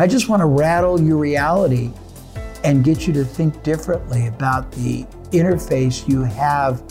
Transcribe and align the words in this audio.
I 0.00 0.06
just 0.06 0.30
want 0.30 0.40
to 0.40 0.46
rattle 0.46 0.98
your 0.98 1.18
reality 1.18 1.90
and 2.64 2.82
get 2.82 3.06
you 3.06 3.12
to 3.12 3.22
think 3.22 3.62
differently 3.62 4.28
about 4.28 4.72
the 4.72 5.04
interface 5.30 6.08
you 6.08 6.22
have 6.22 6.82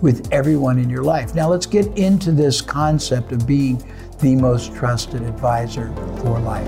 with 0.00 0.32
everyone 0.32 0.78
in 0.78 0.88
your 0.88 1.02
life. 1.02 1.34
Now, 1.34 1.50
let's 1.50 1.66
get 1.66 1.86
into 1.98 2.32
this 2.32 2.62
concept 2.62 3.32
of 3.32 3.46
being 3.46 3.84
the 4.20 4.36
most 4.36 4.74
trusted 4.74 5.20
advisor 5.20 5.92
for 6.22 6.40
life. 6.40 6.66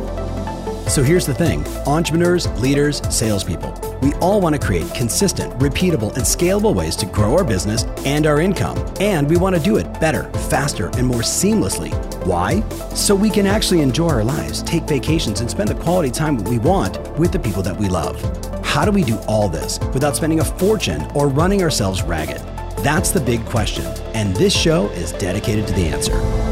So 0.91 1.03
here's 1.03 1.25
the 1.25 1.33
thing 1.33 1.67
entrepreneurs, 1.87 2.47
leaders, 2.61 3.01
salespeople, 3.09 3.99
we 4.03 4.13
all 4.17 4.43
want 4.43 4.61
to 4.61 4.67
create 4.67 4.93
consistent, 4.93 5.59
repeatable, 5.59 6.15
and 6.17 6.23
scalable 6.23 6.75
ways 6.75 6.97
to 6.97 7.07
grow 7.07 7.35
our 7.35 7.45
business 7.45 7.85
and 8.09 8.27
our 8.27 8.41
income. 8.41 8.79
And 9.01 9.29
we 9.29 9.37
want 9.37 9.55
to 9.55 9.63
do 9.63 9.77
it 9.77 10.01
better, 10.01 10.25
faster, 10.49 10.87
and 10.97 11.07
more 11.07 11.21
seamlessly. 11.21 11.93
Why? 12.25 12.67
So 12.95 13.15
we 13.15 13.29
can 13.29 13.47
actually 13.47 13.83
enjoy 13.83 14.09
our 14.09 14.25
lives, 14.25 14.63
take 14.63 14.85
vacations, 14.85 15.41
and 15.41 15.51
spend 15.51 15.69
the 15.69 15.75
quality 15.75 16.11
time 16.11 16.43
we 16.45 16.59
want 16.59 16.99
with 17.19 17.33
the 17.33 17.39
people 17.39 17.63
that 17.63 17.77
we 17.77 17.89
love. 17.89 18.17
How 18.65 18.87
do 18.87 18.93
we 18.93 19.05
do 19.05 19.19
all 19.29 19.49
this 19.49 19.79
without 19.93 20.17
spending 20.17 20.41
a 20.41 20.45
fortune 20.45 21.03
or 21.15 21.29
running 21.29 21.63
ourselves 21.63 22.03
ragged? 22.03 22.41
That's 22.79 23.11
the 23.11 23.21
big 23.21 23.45
question, 23.45 23.85
and 24.15 24.35
this 24.37 24.57
show 24.57 24.89
is 24.91 25.13
dedicated 25.13 25.67
to 25.67 25.75
the 25.75 25.89
answer. 25.89 26.48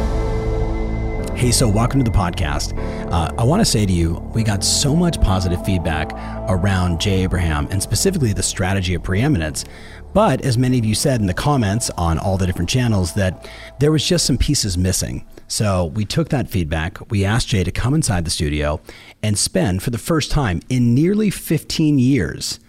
Hey, 1.37 1.53
so 1.53 1.69
welcome 1.69 2.03
to 2.03 2.11
the 2.11 2.17
podcast. 2.17 2.73
Uh, 3.13 3.31
I 3.37 3.45
want 3.45 3.61
to 3.61 3.67
say 3.67 3.85
to 3.85 3.93
you, 3.93 4.15
we 4.33 4.43
got 4.43 4.65
so 4.65 4.97
much 4.97 5.21
positive 5.21 5.62
feedback 5.67 6.11
around 6.49 6.99
Jay 6.99 7.25
Abraham 7.25 7.69
and 7.71 7.83
specifically 7.83 8.33
the 8.33 8.43
strategy 8.43 8.95
of 8.95 9.03
preeminence. 9.03 9.67
But 10.15 10.41
as 10.41 10.57
many 10.57 10.79
of 10.79 10.87
you 10.87 10.95
said 10.95 11.21
in 11.21 11.27
the 11.27 11.35
comments 11.35 11.91
on 11.91 12.19
all 12.19 12.39
the 12.39 12.47
different 12.47 12.71
channels, 12.71 13.12
that 13.15 13.51
there 13.79 13.93
was 13.93 14.03
just 14.03 14.25
some 14.25 14.39
pieces 14.39 14.79
missing. 14.79 15.27
So 15.47 15.85
we 15.85 16.07
took 16.07 16.31
that 16.31 16.49
feedback. 16.49 17.11
We 17.11 17.27
asked 17.27 17.48
Jay 17.48 17.62
to 17.65 17.71
come 17.71 17.93
inside 17.93 18.25
the 18.25 18.31
studio 18.31 18.81
and 19.23 19.37
spend, 19.37 19.83
for 19.83 19.91
the 19.91 19.98
first 19.98 20.31
time 20.31 20.62
in 20.71 20.95
nearly 20.95 21.29
15 21.29 21.98
years, 21.98 22.61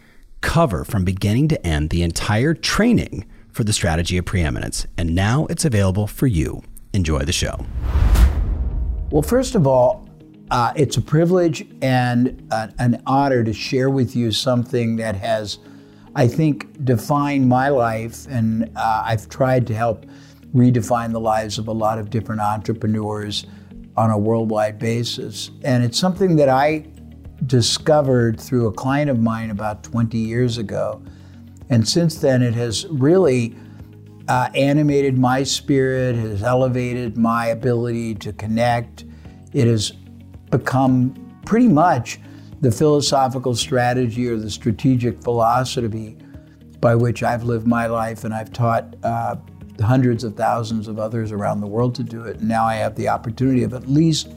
cover 0.42 0.84
from 0.84 1.06
beginning 1.06 1.48
to 1.48 1.66
end 1.66 1.90
the 1.90 2.04
entire 2.04 2.54
training 2.54 3.26
for 3.50 3.64
the 3.64 3.72
strategy 3.72 4.18
of 4.18 4.26
preeminence. 4.26 4.86
And 4.98 5.16
now 5.16 5.46
it's 5.46 5.64
available 5.64 6.06
for 6.06 6.28
you. 6.28 6.64
Enjoy 6.92 7.20
the 7.20 7.32
show. 7.32 7.66
Well, 9.10 9.22
first 9.22 9.56
of 9.56 9.66
all, 9.66 10.06
uh, 10.52 10.74
it's 10.76 10.98
a 10.98 11.02
privilege 11.02 11.66
and 11.82 12.46
uh, 12.52 12.68
an 12.78 13.02
honor 13.06 13.42
to 13.42 13.54
share 13.54 13.90
with 13.90 14.18
you 14.18 14.34
something 14.34 14.98
that 14.98 15.16
has, 15.16 15.60
I 16.14 16.28
think, 16.28 16.84
defined 16.84 17.48
my 17.48 17.70
life. 17.70 18.28
And 18.28 18.70
uh, 18.76 19.04
I've 19.06 19.30
tried 19.30 19.66
to 19.68 19.76
help 19.76 20.06
redefine 20.54 21.14
the 21.14 21.22
lives 21.22 21.58
of 21.58 21.70
a 21.70 21.72
lot 21.72 22.00
of 22.00 22.10
different 22.10 22.42
entrepreneurs 22.42 23.46
on 23.96 24.12
a 24.12 24.18
worldwide 24.18 24.78
basis. 24.78 25.52
And 25.64 25.86
it's 25.86 25.98
something 25.98 26.36
that 26.36 26.50
I 26.50 26.86
discovered 27.46 28.42
through 28.42 28.68
a 28.68 28.74
client 28.74 29.10
of 29.10 29.20
mine 29.20 29.52
about 29.52 29.84
20 29.84 30.18
years 30.18 30.58
ago. 30.58 31.02
And 31.70 31.88
since 31.88 32.18
then, 32.18 32.42
it 32.42 32.56
has 32.56 32.86
really 32.88 33.56
uh, 34.28 34.50
animated 34.56 35.18
my 35.18 35.44
spirit, 35.44 36.16
has 36.16 36.44
elevated 36.44 37.18
my 37.18 37.48
ability 37.48 38.16
to 38.16 38.34
connect. 38.34 39.06
It 39.54 39.68
has 39.68 39.92
become 40.50 41.14
pretty 41.46 41.68
much 41.68 42.20
the 42.62 42.72
philosophical 42.72 43.56
strategy 43.56 44.28
or 44.28 44.38
the 44.38 44.50
strategic 44.50 45.22
philosophy 45.22 46.18
by 46.82 46.96
which 46.96 47.24
I've 47.24 47.44
lived 47.44 47.68
my 47.68 47.88
life, 47.88 48.24
and 48.24 48.34
I've 48.34 48.52
taught 48.52 48.96
uh, 49.04 49.36
hundreds 49.82 50.24
of 50.24 50.36
thousands 50.36 50.88
of 50.88 51.00
others 51.00 51.32
around 51.32 51.62
the 51.62 51.68
world 51.68 51.96
to 51.96 52.04
do 52.04 52.24
it. 52.24 52.40
And 52.40 52.48
now 52.48 52.66
I 52.66 52.76
have 52.76 52.96
the 52.96 53.08
opportunity 53.08 53.64
of 53.64 53.74
at 53.74 53.88
least 53.88 54.30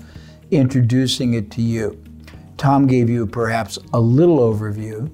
introducing 0.51 1.35
it 1.35 1.51
to 1.53 1.63
you. 1.63 2.03
Tom 2.57 2.87
gave 2.87 3.09
you 3.09 3.27
perhaps 3.27 3.79
a 3.93 4.01
little 4.01 4.39
overview, 4.39 5.11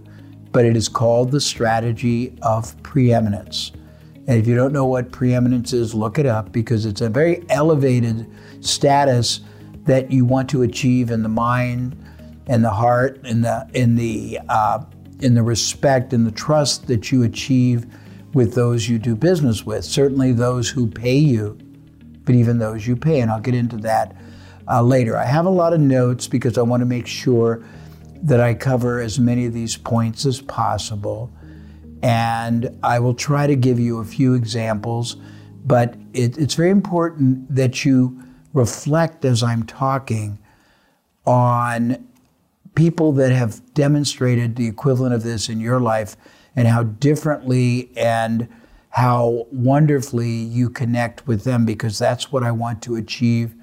but 0.52 0.64
it 0.64 0.76
is 0.76 0.88
called 0.88 1.30
the 1.30 1.40
strategy 1.40 2.36
of 2.42 2.80
preeminence. 2.82 3.72
And 4.26 4.38
if 4.38 4.46
you 4.46 4.56
don't 4.56 4.72
know 4.72 4.86
what 4.86 5.12
preeminence 5.12 5.72
is, 5.72 5.94
look 5.94 6.18
it 6.18 6.26
up 6.26 6.52
because 6.52 6.84
it's 6.84 7.00
a 7.00 7.08
very 7.08 7.44
elevated 7.48 8.28
status 8.60 9.40
that 9.84 10.10
you 10.10 10.24
want 10.24 10.50
to 10.50 10.62
achieve 10.62 11.10
in 11.10 11.22
the 11.22 11.28
mind 11.28 11.96
and 12.48 12.64
the 12.64 12.70
heart 12.70 13.20
and 13.24 13.44
the 13.44 13.68
in 13.72 13.94
the 13.96 14.40
uh, 14.48 14.84
in 15.20 15.34
the 15.34 15.42
respect 15.42 16.12
and 16.12 16.26
the 16.26 16.32
trust 16.32 16.86
that 16.88 17.10
you 17.10 17.22
achieve 17.22 17.86
with 18.34 18.54
those 18.54 18.88
you 18.88 18.98
do 18.98 19.14
business 19.14 19.64
with. 19.64 19.84
Certainly 19.84 20.32
those 20.32 20.68
who 20.68 20.86
pay 20.86 21.16
you, 21.16 21.56
but 22.24 22.34
even 22.34 22.58
those 22.58 22.86
you 22.86 22.96
pay. 22.96 23.20
And 23.20 23.30
I'll 23.30 23.40
get 23.40 23.54
into 23.54 23.76
that 23.78 24.14
uh, 24.68 24.82
later. 24.82 25.16
I 25.16 25.24
have 25.24 25.46
a 25.46 25.50
lot 25.50 25.72
of 25.72 25.80
notes 25.80 26.26
because 26.26 26.58
I 26.58 26.62
want 26.62 26.80
to 26.80 26.86
make 26.86 27.06
sure 27.06 27.64
that 28.22 28.40
I 28.40 28.54
cover 28.54 29.00
as 29.00 29.18
many 29.18 29.46
of 29.46 29.52
these 29.52 29.76
points 29.76 30.26
as 30.26 30.40
possible. 30.40 31.30
And 32.02 32.78
I 32.82 32.98
will 32.98 33.14
try 33.14 33.46
to 33.46 33.56
give 33.56 33.78
you 33.80 33.98
a 33.98 34.04
few 34.04 34.34
examples, 34.34 35.16
but 35.64 35.96
it, 36.12 36.38
it's 36.38 36.54
very 36.54 36.70
important 36.70 37.54
that 37.54 37.84
you 37.84 38.22
reflect 38.52 39.24
as 39.24 39.42
I'm 39.42 39.64
talking 39.64 40.38
on 41.26 42.06
people 42.74 43.12
that 43.12 43.32
have 43.32 43.62
demonstrated 43.74 44.56
the 44.56 44.66
equivalent 44.66 45.14
of 45.14 45.22
this 45.22 45.48
in 45.48 45.60
your 45.60 45.80
life 45.80 46.16
and 46.54 46.68
how 46.68 46.84
differently 46.84 47.90
and 47.96 48.48
how 48.90 49.46
wonderfully 49.50 50.30
you 50.30 50.70
connect 50.70 51.26
with 51.26 51.44
them 51.44 51.66
because 51.66 51.98
that's 51.98 52.32
what 52.32 52.42
I 52.42 52.50
want 52.50 52.82
to 52.82 52.96
achieve 52.96 53.54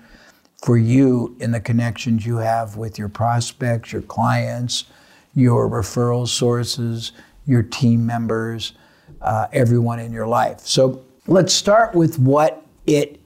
for 0.63 0.77
you 0.77 1.35
in 1.39 1.51
the 1.51 1.59
connections 1.59 2.25
you 2.25 2.38
have 2.38 2.77
with 2.77 3.00
your 3.00 3.09
prospects, 3.09 3.91
your 3.91 4.03
clients, 4.03 4.85
your 5.33 5.67
referral 5.67 6.27
sources, 6.27 7.11
your 7.45 7.63
team 7.63 8.05
members, 8.05 8.73
uh, 9.21 9.47
everyone 9.51 9.99
in 9.99 10.11
your 10.11 10.27
life. 10.27 10.61
So 10.61 11.03
let's 11.27 11.53
start 11.53 11.95
with 11.95 12.19
what 12.19 12.65
it 12.85 13.19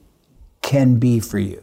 can 0.62 0.98
be 0.98 1.20
for 1.20 1.38
you. 1.38 1.62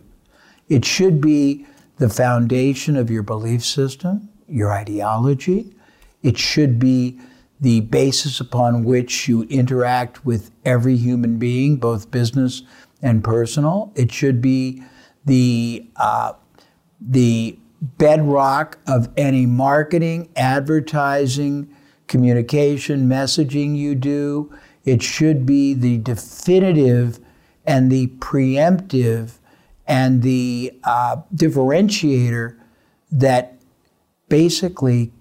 It 0.69 0.85
should 0.85 1.21
be 1.21 1.65
the 1.97 2.09
foundation 2.09 2.97
of 2.97 3.09
your 3.09 3.23
belief 3.23 3.63
system, 3.63 4.29
your 4.47 4.71
ideology. 4.71 5.75
It 6.23 6.37
should 6.37 6.79
be 6.79 7.19
the 7.59 7.81
basis 7.81 8.39
upon 8.39 8.83
which 8.83 9.27
you 9.27 9.43
interact 9.43 10.25
with 10.25 10.51
every 10.65 10.97
human 10.97 11.37
being, 11.37 11.77
both 11.77 12.11
business 12.11 12.63
and 13.01 13.23
personal. 13.23 13.91
It 13.95 14.11
should 14.11 14.41
be 14.41 14.83
the 15.25 15.87
uh, 15.95 16.33
the 16.99 17.57
bedrock 17.81 18.79
of 18.87 19.09
any 19.17 19.45
marketing, 19.45 20.29
advertising, 20.35 21.74
communication, 22.07 23.07
messaging 23.07 23.75
you 23.75 23.95
do. 23.95 24.53
It 24.83 25.01
should 25.01 25.45
be 25.45 25.73
the 25.73 25.97
definitive 25.97 27.19
and 27.65 27.91
the 27.91 28.07
preemptive 28.19 29.37
and 29.87 30.21
the 30.21 30.73
uh, 30.83 31.17
differentiator 31.33 32.57
that 33.11 33.57
basically 34.29 35.11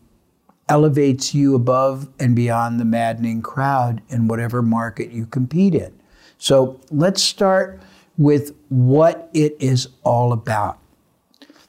elevates 0.68 1.34
you 1.34 1.54
above 1.54 2.08
and 2.18 2.34
beyond 2.34 2.80
the 2.80 2.84
maddening 2.84 3.42
crowd 3.42 4.02
in 4.08 4.28
whatever 4.28 4.62
market 4.62 5.10
you 5.10 5.26
compete 5.26 5.74
in. 5.74 5.92
So 6.38 6.80
let's 6.90 7.22
start 7.22 7.80
with 8.16 8.54
what 8.68 9.28
it 9.34 9.56
is 9.60 9.88
all 10.02 10.32
about. 10.32 10.78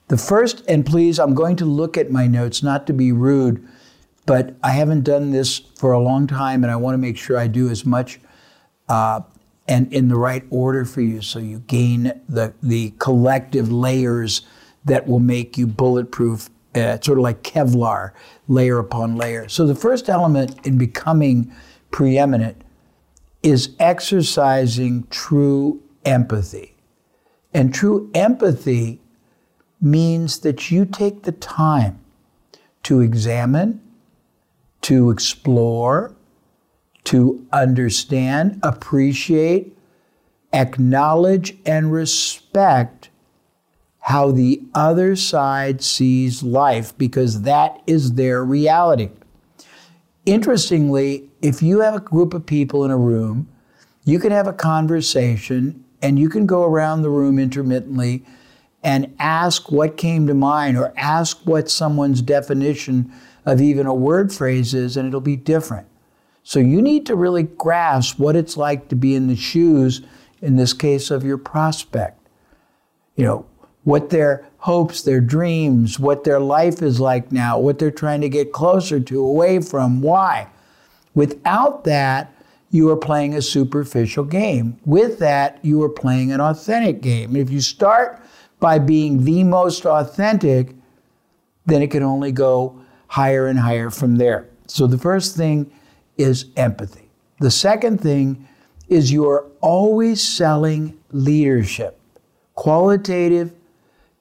The 0.08 0.18
first, 0.18 0.64
and 0.68 0.86
please, 0.86 1.20
I'm 1.20 1.34
going 1.34 1.56
to 1.58 1.66
look 1.66 1.98
at 1.98 2.12
my 2.12 2.28
notes, 2.28 2.62
not 2.62 2.86
to 2.88 2.94
be 2.94 3.12
rude, 3.12 3.66
but 4.26 4.56
I 4.64 4.72
haven't 4.72 5.04
done 5.04 5.32
this 5.32 5.60
for 5.60 5.92
a 5.92 6.00
long 6.00 6.28
time, 6.28 6.64
and 6.64 6.72
I 6.72 6.76
want 6.76 6.94
to 6.96 6.98
make 6.98 7.18
sure 7.18 7.38
I 7.38 7.48
do 7.48 7.70
as 7.70 7.86
much 7.86 8.20
uh, 8.90 9.22
and 9.68 9.92
in 9.92 10.08
the 10.08 10.16
right 10.16 10.44
order 10.50 10.86
for 10.86 11.02
you 11.02 11.22
so 11.22 11.40
you 11.40 11.60
gain 11.60 12.22
the, 12.30 12.54
the 12.62 12.94
collective 13.00 13.72
layers 13.72 14.42
that 14.84 15.08
will 15.08 15.20
make 15.20 15.58
you 15.58 15.66
bulletproof, 15.66 16.50
uh, 16.76 17.00
sort 17.02 17.18
of 17.18 17.24
like 17.24 17.42
Kevlar, 17.42 18.12
layer 18.48 18.78
upon 18.78 19.16
layer. 19.16 19.50
So, 19.50 19.66
the 19.66 19.76
first 19.76 20.10
element 20.10 20.66
in 20.66 20.78
becoming 20.78 21.52
preeminent 21.90 22.62
is 23.42 23.76
exercising 23.80 25.08
true 25.10 25.82
empathy. 26.04 26.76
And 27.54 27.74
true 27.74 28.12
empathy 28.14 29.02
means 29.82 30.40
that 30.40 30.72
you 30.72 30.86
take 30.86 31.24
the 31.24 31.32
time 31.32 32.00
to 32.84 33.02
examine, 33.02 33.82
to 34.86 35.10
explore, 35.10 36.16
to 37.06 37.44
understand, 37.52 38.60
appreciate, 38.62 39.76
acknowledge, 40.54 41.58
and 41.66 41.92
respect 41.92 43.10
how 44.02 44.30
the 44.30 44.62
other 44.76 45.16
side 45.16 45.82
sees 45.82 46.44
life 46.44 46.96
because 47.00 47.42
that 47.42 47.82
is 47.88 48.14
their 48.14 48.46
reality. 48.46 49.10
Interestingly, 50.24 51.32
if 51.42 51.64
you 51.64 51.80
have 51.80 51.96
a 51.96 52.00
group 52.00 52.36
of 52.36 52.46
people 52.46 52.86
in 52.86 52.92
a 52.92 52.98
room, 52.98 53.48
you 54.04 54.20
can 54.20 54.32
have 54.32 54.46
a 54.46 54.54
conversation 54.54 55.84
and 56.04 56.20
you 56.20 56.30
can 56.30 56.46
go 56.46 56.64
around 56.64 57.02
the 57.02 57.10
room 57.10 57.40
intermittently 57.40 58.24
and 58.84 59.16
ask 59.18 59.72
what 59.72 59.98
came 59.98 60.28
to 60.28 60.36
mind 60.36 60.78
or 60.78 60.94
ask 60.96 61.40
what 61.44 61.72
someone's 61.72 62.22
definition 62.22 63.12
of 63.46 63.62
even 63.62 63.86
a 63.86 63.94
word 63.94 64.34
phrase 64.34 64.74
is, 64.74 64.98
and 64.98 65.08
it'll 65.08 65.22
be 65.22 65.36
different. 65.36 65.88
So 66.44 66.60
you 66.60 66.82
need 66.82 67.06
to 67.08 67.16
really 67.16 67.44
grasp 67.44 68.20
what 68.20 68.36
it's 68.36 68.58
like 68.58 68.88
to 68.90 68.96
be 68.96 69.16
in 69.16 69.28
the 69.28 69.36
shoes, 69.36 70.02
in 70.42 70.56
this 70.56 70.74
case, 70.74 71.10
of 71.10 71.24
your 71.24 71.38
prospect. 71.38 72.20
You 73.16 73.26
know, 73.26 73.46
what 73.84 74.10
their 74.10 74.48
hopes, 74.58 75.04
their 75.04 75.22
dreams, 75.22 76.00
what 76.00 76.24
their 76.24 76.40
life 76.40 76.82
is 76.82 77.00
like 77.00 77.32
now, 77.32 77.58
what 77.60 77.80
they're 77.80 77.92
trying 77.92 78.22
to 78.22 78.30
get 78.30 78.52
closer 78.52 79.00
to, 79.00 79.20
away 79.20 79.62
from, 79.62 80.02
why. 80.02 80.48
Without 81.14 81.84
that, 81.86 82.32
you 82.72 82.90
are 82.90 82.98
playing 82.98 83.34
a 83.34 83.42
superficial 83.42 84.24
game. 84.24 84.78
With 84.86 85.20
that, 85.20 85.60
you 85.64 85.82
are 85.84 85.90
playing 85.90 86.32
an 86.32 86.42
authentic 86.42 87.02
game. 87.02 87.36
If 87.36 87.50
you 87.50 87.62
start 87.62 88.22
by 88.60 88.80
being 88.80 89.24
the 89.24 89.44
most 89.44 89.86
authentic, 89.86 90.76
then 91.66 91.82
it 91.82 91.92
can 91.92 92.04
only 92.04 92.32
go 92.32 92.82
higher 93.16 93.48
and 93.48 93.60
higher 93.60 93.90
from 93.90 94.18
there. 94.18 94.46
So 94.68 94.88
the 94.88 94.98
first 94.98 95.38
thing 95.38 95.72
is 96.18 96.48
empathy. 96.58 97.10
The 97.40 97.50
second 97.50 98.02
thing 98.02 98.46
is 98.90 99.10
you 99.10 99.26
are 99.30 99.46
always 99.62 100.22
selling 100.22 101.00
leadership, 101.14 101.98
qualitative, 102.56 103.54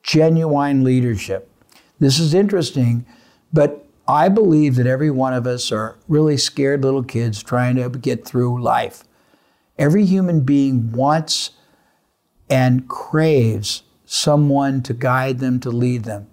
genuine 0.05 0.85
leadership. 0.85 1.50
This 1.99 2.20
is 2.20 2.35
interesting, 2.35 3.05
but 3.52 3.85
I 4.06 4.29
believe 4.29 4.76
that 4.76 4.87
every 4.87 5.11
one 5.11 5.35
of 5.35 5.44
us 5.44 5.73
are 5.73 5.96
really 6.06 6.37
scared 6.37 6.85
little 6.85 7.02
kids 7.02 7.43
trying 7.43 7.75
to 7.75 7.88
get 7.88 8.25
through 8.25 8.62
life. 8.62 9.02
Every 9.76 10.05
human 10.05 10.43
being 10.43 10.93
wants 10.93 11.50
and 12.49 12.87
craves 12.87 13.82
someone 14.05 14.85
to 14.85 14.94
guide 14.94 15.41
them, 15.41 15.58
to 15.61 15.70
lead 15.70 16.05
them. 16.05 16.29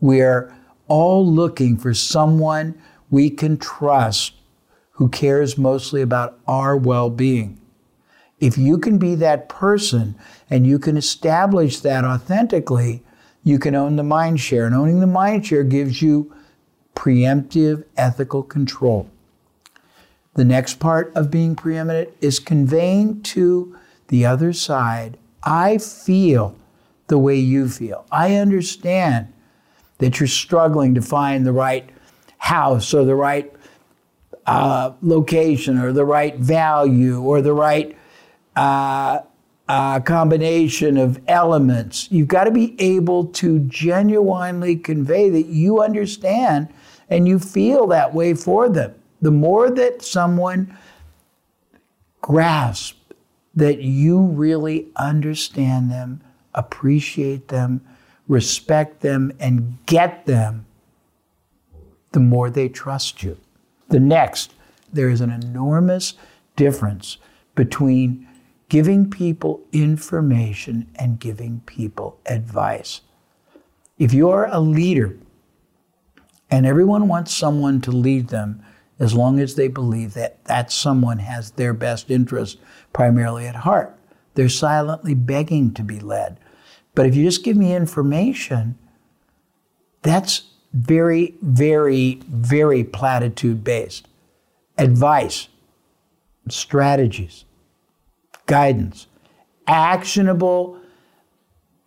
We 0.00 0.20
are 0.20 0.54
all 0.88 1.26
looking 1.26 1.76
for 1.76 1.94
someone 1.94 2.80
we 3.10 3.30
can 3.30 3.56
trust 3.56 4.34
who 4.92 5.08
cares 5.08 5.58
mostly 5.58 6.02
about 6.02 6.38
our 6.46 6.76
well 6.76 7.10
being. 7.10 7.60
If 8.40 8.58
you 8.58 8.78
can 8.78 8.98
be 8.98 9.14
that 9.16 9.48
person 9.48 10.14
and 10.50 10.66
you 10.66 10.78
can 10.78 10.96
establish 10.96 11.80
that 11.80 12.04
authentically, 12.04 13.02
you 13.42 13.58
can 13.58 13.74
own 13.74 13.96
the 13.96 14.02
mind 14.02 14.40
share. 14.40 14.66
And 14.66 14.74
owning 14.74 15.00
the 15.00 15.06
mind 15.06 15.46
share 15.46 15.64
gives 15.64 16.02
you 16.02 16.34
preemptive 16.94 17.84
ethical 17.96 18.42
control. 18.42 19.08
The 20.34 20.44
next 20.44 20.80
part 20.80 21.12
of 21.14 21.30
being 21.30 21.54
preeminent 21.54 22.10
is 22.20 22.38
conveying 22.38 23.22
to 23.22 23.76
the 24.08 24.26
other 24.26 24.52
side, 24.52 25.16
I 25.42 25.78
feel 25.78 26.56
the 27.06 27.18
way 27.18 27.36
you 27.36 27.68
feel. 27.68 28.06
I 28.10 28.36
understand 28.36 29.32
that 29.98 30.18
you're 30.20 30.26
struggling 30.26 30.94
to 30.94 31.02
find 31.02 31.46
the 31.46 31.52
right 31.52 31.88
house 32.38 32.92
or 32.92 33.04
the 33.04 33.14
right 33.14 33.52
uh, 34.46 34.92
location 35.00 35.78
or 35.78 35.92
the 35.92 36.04
right 36.04 36.36
value 36.36 37.20
or 37.22 37.40
the 37.40 37.52
right 37.52 37.96
uh, 38.56 39.20
uh, 39.68 40.00
combination 40.00 40.96
of 40.98 41.20
elements. 41.26 42.08
You've 42.10 42.28
got 42.28 42.44
to 42.44 42.50
be 42.50 42.78
able 42.78 43.26
to 43.26 43.60
genuinely 43.60 44.76
convey 44.76 45.30
that 45.30 45.46
you 45.46 45.82
understand 45.82 46.68
and 47.08 47.26
you 47.26 47.38
feel 47.38 47.86
that 47.88 48.12
way 48.12 48.34
for 48.34 48.68
them. 48.68 48.94
The 49.22 49.30
more 49.30 49.70
that 49.70 50.02
someone 50.02 50.76
grasps 52.20 52.98
that 53.54 53.80
you 53.80 54.20
really 54.20 54.88
understand 54.96 55.90
them, 55.90 56.20
appreciate 56.54 57.48
them, 57.48 57.80
respect 58.28 59.00
them, 59.00 59.32
and 59.38 59.78
get 59.86 60.26
them, 60.26 60.66
the 62.12 62.20
more 62.20 62.50
they 62.50 62.68
trust 62.68 63.22
you. 63.22 63.36
The 63.88 64.00
next, 64.00 64.54
there 64.92 65.10
is 65.10 65.20
an 65.20 65.30
enormous 65.30 66.14
difference 66.56 67.18
between 67.54 68.26
giving 68.68 69.10
people 69.10 69.60
information 69.72 70.88
and 70.96 71.20
giving 71.20 71.60
people 71.66 72.18
advice. 72.26 73.02
If 73.98 74.12
you're 74.12 74.48
a 74.50 74.60
leader 74.60 75.16
and 76.50 76.66
everyone 76.66 77.08
wants 77.08 77.34
someone 77.34 77.80
to 77.82 77.90
lead 77.90 78.28
them, 78.28 78.64
as 78.98 79.14
long 79.14 79.40
as 79.40 79.56
they 79.56 79.68
believe 79.68 80.14
that 80.14 80.44
that 80.44 80.70
someone 80.70 81.18
has 81.18 81.52
their 81.52 81.74
best 81.74 82.10
interest 82.10 82.58
primarily 82.92 83.46
at 83.46 83.56
heart, 83.56 83.96
they're 84.34 84.48
silently 84.48 85.14
begging 85.14 85.72
to 85.74 85.82
be 85.82 86.00
led. 86.00 86.38
But 86.94 87.06
if 87.06 87.16
you 87.16 87.24
just 87.24 87.44
give 87.44 87.56
me 87.56 87.74
information, 87.74 88.78
that's 90.02 90.44
very, 90.72 91.34
very, 91.42 92.20
very 92.28 92.84
platitude 92.84 93.64
based. 93.64 94.08
Advice, 94.78 95.48
strategies, 96.48 97.44
guidance, 98.46 99.06
actionable 99.66 100.78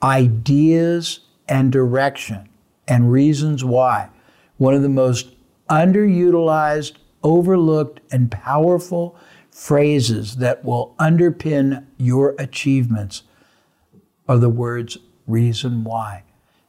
ideas 0.02 1.22
and 1.48 1.72
direction 1.72 2.50
and 2.88 3.12
reasons 3.12 3.64
why. 3.64 4.10
One 4.58 4.74
of 4.74 4.82
the 4.82 4.90
most 4.90 5.36
underutilized, 5.70 6.94
overlooked, 7.24 8.00
and 8.12 8.32
powerful 8.32 9.18
phrases 9.52 10.38
that 10.38 10.64
will 10.64 10.96
underpin 11.00 11.86
your 11.98 12.36
achievements 12.40 13.24
are 14.28 14.38
the 14.38 14.50
words 14.50 14.98
reason 15.26 15.84
why. 15.84 16.24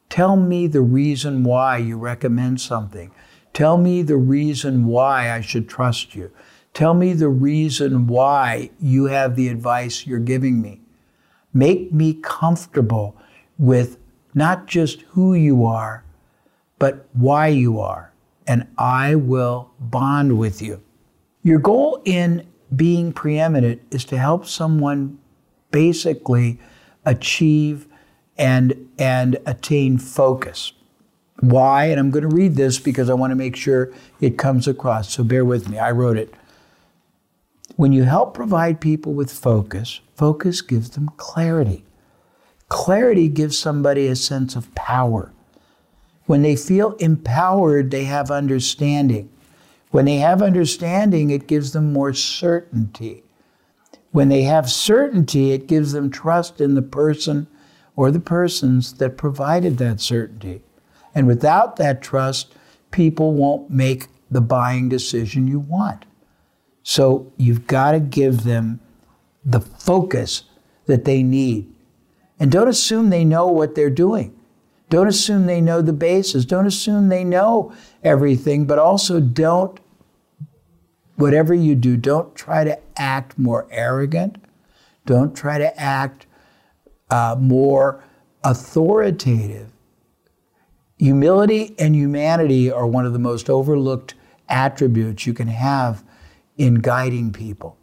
Tell 0.09 0.37
me 0.37 0.67
the 0.67 0.83
reason 0.83 1.45
why 1.45 1.79
you 1.79 1.99
recommend 1.99 2.61
something. 2.61 3.11
Tell 3.53 3.77
me 3.77 4.03
the 4.03 4.17
reason 4.17 4.87
why 4.87 5.31
I 5.31 5.41
should 5.41 5.69
trust 5.69 6.15
you. 6.15 6.31
Tell 6.73 6.95
me 6.95 7.13
the 7.13 7.29
reason 7.29 8.07
why 8.07 8.71
you 8.81 9.07
have 9.07 9.37
the 9.37 9.49
advice 9.49 10.07
you're 10.07 10.19
giving 10.19 10.63
me. 10.63 10.81
Make 11.53 11.93
me 11.93 12.15
comfortable 12.15 13.17
with 13.59 13.99
not 14.35 14.67
just 14.67 15.01
who 15.03 15.35
you 15.35 15.65
are, 15.65 16.05
but 16.79 17.09
why 17.13 17.49
you 17.49 17.81
are, 17.81 18.13
and 18.47 18.67
I 18.79 19.17
will 19.17 19.73
bond 19.81 20.39
with 20.39 20.63
you. 20.63 20.81
Your 21.43 21.59
goal 21.59 22.01
in 22.05 22.47
being 22.75 23.13
preeminent 23.13 23.83
is 23.91 24.05
to 24.07 24.19
help 24.19 24.47
someone 24.47 25.19
basically 25.71 26.61
achieve 27.09 27.87
and, 28.37 28.89
and 28.99 29.39
attain 29.47 29.99
focus. 29.99 30.73
Why? 31.41 31.87
And 31.87 31.99
I'm 31.99 32.11
going 32.11 32.29
to 32.29 32.35
read 32.35 32.57
this 32.57 32.79
because 32.79 33.09
I 33.09 33.15
want 33.15 33.31
to 33.31 33.37
make 33.37 33.57
sure 33.57 33.93
it 34.21 34.39
comes 34.39 34.69
across. 34.69 35.11
So 35.11 35.25
bear 35.25 35.45
with 35.45 35.69
me. 35.69 35.79
I 35.79 35.91
wrote 35.91 36.17
it. 36.17 36.35
When 37.77 37.93
you 37.93 38.05
help 38.05 38.35
provide 38.35 38.81
people 38.81 39.15
with 39.15 39.33
focus, 39.33 40.01
focus 40.15 40.63
gives 40.63 40.91
them 40.91 41.11
clarity. 41.17 41.85
Clarity 42.69 43.29
gives 43.29 43.57
somebody 43.57 44.09
a 44.09 44.17
sense 44.17 44.57
of 44.57 44.75
power. 44.75 45.33
When 46.27 46.43
they 46.43 46.57
feel 46.57 46.93
empowered, 46.95 47.91
they 47.91 48.05
have 48.05 48.31
understanding. 48.31 49.31
When 49.91 50.05
they 50.05 50.17
have 50.17 50.43
understanding, 50.43 51.31
it 51.31 51.47
gives 51.47 51.73
them 51.73 51.93
more 51.93 52.13
certainty. 52.13 53.23
When 54.19 54.31
they 54.31 54.43
have 54.43 54.69
certainty, 54.69 55.53
it 55.53 55.69
gives 55.69 55.93
them 55.93 56.11
trust 56.11 56.61
in 56.61 56.75
the 56.75 56.83
person 56.83 57.47
or 57.95 58.11
the 58.11 58.19
persons 58.19 58.95
that 58.95 59.17
provided 59.17 59.79
that 59.79 60.01
certainty. 60.01 60.63
And 61.15 61.29
without 61.29 61.77
that 61.77 62.03
trust, 62.03 62.53
people 62.91 63.35
won't 63.35 63.71
make 63.71 64.09
the 64.29 64.41
buying 64.41 64.89
decision 64.89 65.47
you 65.47 65.61
want. 65.61 66.05
So 66.83 67.33
you've 67.37 67.69
got 67.69 67.93
to 67.93 68.01
give 68.01 68.43
them 68.43 68.81
the 69.45 69.61
focus 69.61 70.43
that 70.87 71.05
they 71.05 71.23
need. 71.23 71.73
And 72.41 72.51
don't 72.51 72.67
assume 72.67 73.11
they 73.11 73.25
know 73.25 73.47
what 73.47 73.77
they're 73.77 73.89
doing. 73.89 74.37
Don't 74.91 75.07
assume 75.07 75.47
they 75.47 75.61
know 75.61 75.81
the 75.81 75.93
basis. 75.93 76.45
Don't 76.45 76.67
assume 76.67 77.09
they 77.09 77.23
know 77.23 77.73
everything, 78.03 78.67
but 78.67 78.81
also 78.81 79.21
don't, 79.21 79.79
whatever 81.19 81.53
you 81.53 81.75
do, 81.75 81.97
don't 81.97 82.35
try 82.35 82.65
to 82.65 82.79
act 82.97 83.39
more 83.39 83.67
arrogant. 83.71 84.43
Don't 85.05 85.37
try 85.37 85.59
to 85.59 85.79
act 85.79 86.27
uh, 87.11 87.37
more 87.39 88.03
authoritative. 88.45 89.71
Humility 90.99 91.75
and 91.79 91.95
humanity 91.95 92.71
are 92.71 92.87
one 92.87 93.07
of 93.07 93.13
the 93.13 93.19
most 93.19 93.51
overlooked 93.51 94.15
attributes 94.49 95.27
you 95.27 95.35
can 95.35 95.49
have 95.49 96.03
in 96.57 96.77
guiding 96.77 97.33
people. 97.33 97.77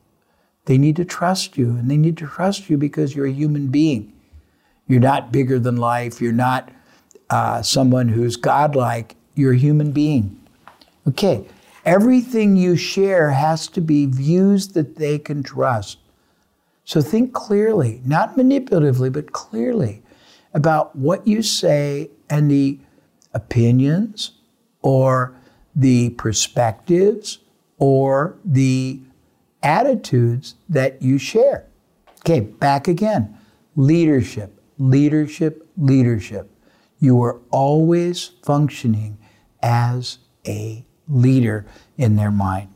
They 0.66 0.78
need 0.78 0.96
to 0.96 1.06
trust 1.06 1.58
you, 1.58 1.70
and 1.70 1.90
they 1.90 1.98
need 1.98 2.18
to 2.18 2.28
trust 2.28 2.70
you 2.70 2.78
because 2.78 3.16
you're 3.16 3.28
a 3.28 3.32
human 3.32 3.68
being. 3.68 4.14
You're 4.88 5.00
not 5.00 5.32
bigger 5.32 5.60
than 5.60 5.78
life. 5.78 6.22
You're 6.22 6.32
not 6.32 6.72
uh, 7.30 7.62
someone 7.62 8.10
who's 8.10 8.36
godlike, 8.36 9.16
you're 9.36 9.54
a 9.54 9.58
human 9.58 9.92
being. 9.92 10.40
Okay, 11.08 11.46
everything 11.86 12.56
you 12.58 12.76
share 12.76 13.32
has 13.32 13.68
to 13.68 13.82
be 13.82 14.06
views 14.08 14.70
that 14.70 14.96
they 14.98 15.20
can 15.20 15.44
trust. 15.44 16.00
So 16.84 17.02
think 17.02 17.34
clearly, 17.34 18.02
not 18.06 18.36
manipulatively, 18.36 19.12
but 19.12 19.32
clearly. 19.32 20.04
about 20.56 20.96
what 20.96 21.28
you 21.28 21.44
say 21.44 22.10
and 22.30 22.50
the 22.50 22.80
opinions 23.34 24.32
or 24.82 25.36
the 25.76 26.10
perspectives 26.12 27.40
or 27.78 28.38
the 28.46 29.02
attitudes 29.62 30.56
that 30.70 31.02
you 31.02 31.18
share. 31.18 31.68
Okay, 32.20 32.40
back 32.40 32.88
again. 32.88 33.38
Leadership, 33.76 34.62
leadership, 34.78 35.68
leadership. 35.78 36.50
You 37.00 37.22
are 37.22 37.42
always 37.52 38.32
functioning 38.44 39.18
as 39.62 40.20
a 40.48 40.86
leader 41.08 41.66
in 41.98 42.16
their 42.16 42.32
mind. 42.32 42.70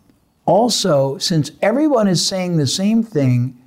Also, 0.46 1.18
since 1.18 1.52
everyone 1.62 2.08
is 2.08 2.26
saying 2.26 2.58
the 2.58 2.68
same 2.68 3.04
thing, 3.04 3.58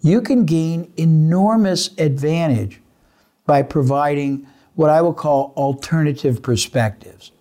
you 0.00 0.20
can 0.20 0.44
gain 0.44 0.92
enormous 0.96 1.90
advantage 1.98 2.80
by 3.46 3.62
providing 3.62 4.46
what 4.74 4.90
I 4.90 5.00
will 5.00 5.14
call 5.14 5.52
alternative 5.56 6.42
perspectives. 6.42 7.32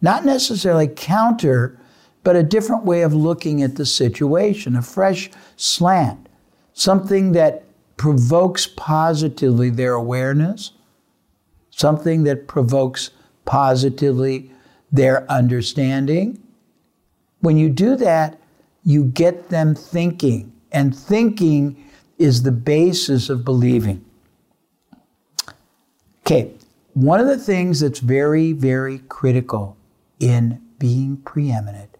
Not 0.00 0.24
necessarily 0.24 0.86
counter, 0.86 1.78
but 2.22 2.36
a 2.36 2.42
different 2.42 2.84
way 2.84 3.02
of 3.02 3.12
looking 3.12 3.62
at 3.62 3.76
the 3.76 3.86
situation, 3.86 4.76
a 4.76 4.82
fresh 4.82 5.30
slant, 5.56 6.28
something 6.72 7.32
that 7.32 7.64
provokes 7.96 8.66
positively 8.66 9.70
their 9.70 9.94
awareness, 9.94 10.72
something 11.70 12.22
that 12.24 12.46
provokes 12.46 13.10
positively 13.44 14.52
their 14.90 15.30
understanding. 15.30 16.42
When 17.40 17.56
you 17.56 17.68
do 17.68 17.96
that, 17.96 18.38
you 18.84 19.04
get 19.04 19.48
them 19.48 19.74
thinking, 19.74 20.52
and 20.72 20.96
thinking 20.96 21.84
is 22.18 22.42
the 22.42 22.52
basis 22.52 23.28
of 23.28 23.44
believing. 23.44 24.04
Okay, 26.20 26.52
one 26.94 27.20
of 27.20 27.26
the 27.26 27.38
things 27.38 27.80
that's 27.80 28.00
very, 28.00 28.52
very 28.52 28.98
critical 29.08 29.76
in 30.20 30.60
being 30.78 31.18
preeminent 31.18 31.96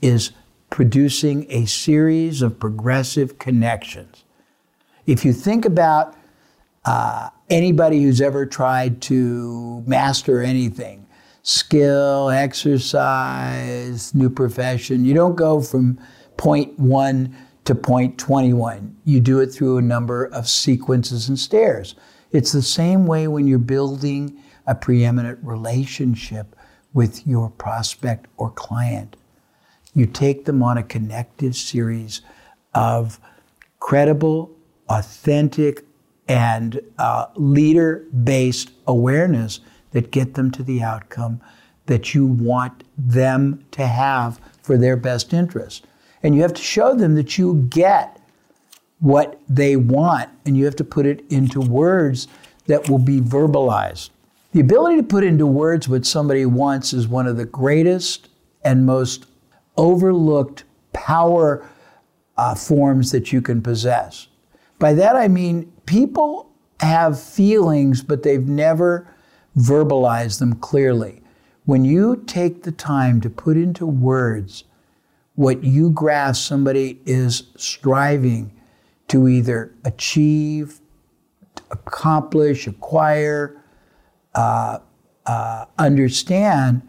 is 0.00 0.32
producing 0.70 1.46
a 1.50 1.66
series 1.66 2.42
of 2.42 2.60
progressive 2.60 3.38
connections. 3.38 4.24
If 5.06 5.24
you 5.24 5.32
think 5.32 5.64
about 5.64 6.14
uh, 6.84 7.30
anybody 7.50 8.02
who's 8.02 8.20
ever 8.20 8.46
tried 8.46 9.02
to 9.02 9.82
master 9.86 10.40
anything, 10.40 11.06
skill, 11.48 12.28
exercise, 12.28 14.14
new 14.14 14.28
profession, 14.28 15.06
you 15.06 15.14
don't 15.14 15.34
go 15.34 15.62
from 15.62 15.98
point 16.36 16.78
one 16.78 17.34
to 17.64 17.74
point 17.74 18.18
21. 18.18 18.94
You 19.06 19.18
do 19.20 19.40
it 19.40 19.46
through 19.46 19.78
a 19.78 19.82
number 19.82 20.26
of 20.26 20.46
sequences 20.46 21.26
and 21.26 21.38
stairs. 21.38 21.94
It's 22.32 22.52
the 22.52 22.60
same 22.60 23.06
way 23.06 23.28
when 23.28 23.46
you're 23.46 23.58
building 23.58 24.38
a 24.66 24.74
preeminent 24.74 25.38
relationship 25.42 26.54
with 26.92 27.26
your 27.26 27.48
prospect 27.48 28.26
or 28.36 28.50
client. 28.50 29.16
You 29.94 30.04
take 30.04 30.44
them 30.44 30.62
on 30.62 30.76
a 30.76 30.82
connective 30.82 31.56
series 31.56 32.20
of 32.74 33.18
credible, 33.80 34.54
authentic, 34.90 35.86
and 36.28 36.78
uh, 36.98 37.28
leader 37.36 38.04
based 38.22 38.70
awareness 38.86 39.60
that 39.92 40.10
get 40.10 40.34
them 40.34 40.50
to 40.52 40.62
the 40.62 40.82
outcome 40.82 41.40
that 41.86 42.14
you 42.14 42.26
want 42.26 42.84
them 42.96 43.64
to 43.70 43.86
have 43.86 44.40
for 44.62 44.76
their 44.76 44.96
best 44.96 45.32
interest. 45.32 45.86
And 46.22 46.34
you 46.34 46.42
have 46.42 46.54
to 46.54 46.62
show 46.62 46.94
them 46.94 47.14
that 47.14 47.38
you 47.38 47.66
get 47.70 48.20
what 49.00 49.40
they 49.48 49.76
want 49.76 50.28
and 50.44 50.56
you 50.56 50.64
have 50.64 50.76
to 50.76 50.84
put 50.84 51.06
it 51.06 51.24
into 51.30 51.60
words 51.60 52.28
that 52.66 52.88
will 52.88 52.98
be 52.98 53.20
verbalized. 53.20 54.10
The 54.52 54.60
ability 54.60 54.96
to 54.96 55.02
put 55.02 55.24
into 55.24 55.46
words 55.46 55.88
what 55.88 56.04
somebody 56.06 56.44
wants 56.46 56.92
is 56.92 57.06
one 57.06 57.26
of 57.26 57.36
the 57.36 57.44
greatest 57.44 58.28
and 58.62 58.84
most 58.84 59.26
overlooked 59.76 60.64
power 60.92 61.66
uh, 62.36 62.54
forms 62.54 63.12
that 63.12 63.32
you 63.32 63.40
can 63.40 63.62
possess. 63.62 64.28
By 64.78 64.94
that 64.94 65.16
I 65.16 65.28
mean 65.28 65.72
people 65.86 66.50
have 66.80 67.20
feelings, 67.20 68.02
but 68.02 68.22
they've 68.22 68.46
never 68.46 69.12
verbalized 69.58 70.38
them 70.38 70.54
clearly. 70.54 71.20
When 71.64 71.84
you 71.84 72.22
take 72.26 72.62
the 72.62 72.72
time 72.72 73.20
to 73.20 73.28
put 73.30 73.56
into 73.56 73.84
words 73.84 74.64
what 75.34 75.62
you 75.62 75.90
grasp 75.90 76.48
somebody 76.48 77.00
is 77.04 77.44
striving 77.56 78.52
to 79.08 79.28
either 79.28 79.72
achieve, 79.84 80.80
accomplish, 81.70 82.66
acquire, 82.66 83.62
uh, 84.34 84.78
uh, 85.26 85.66
understand, 85.78 86.82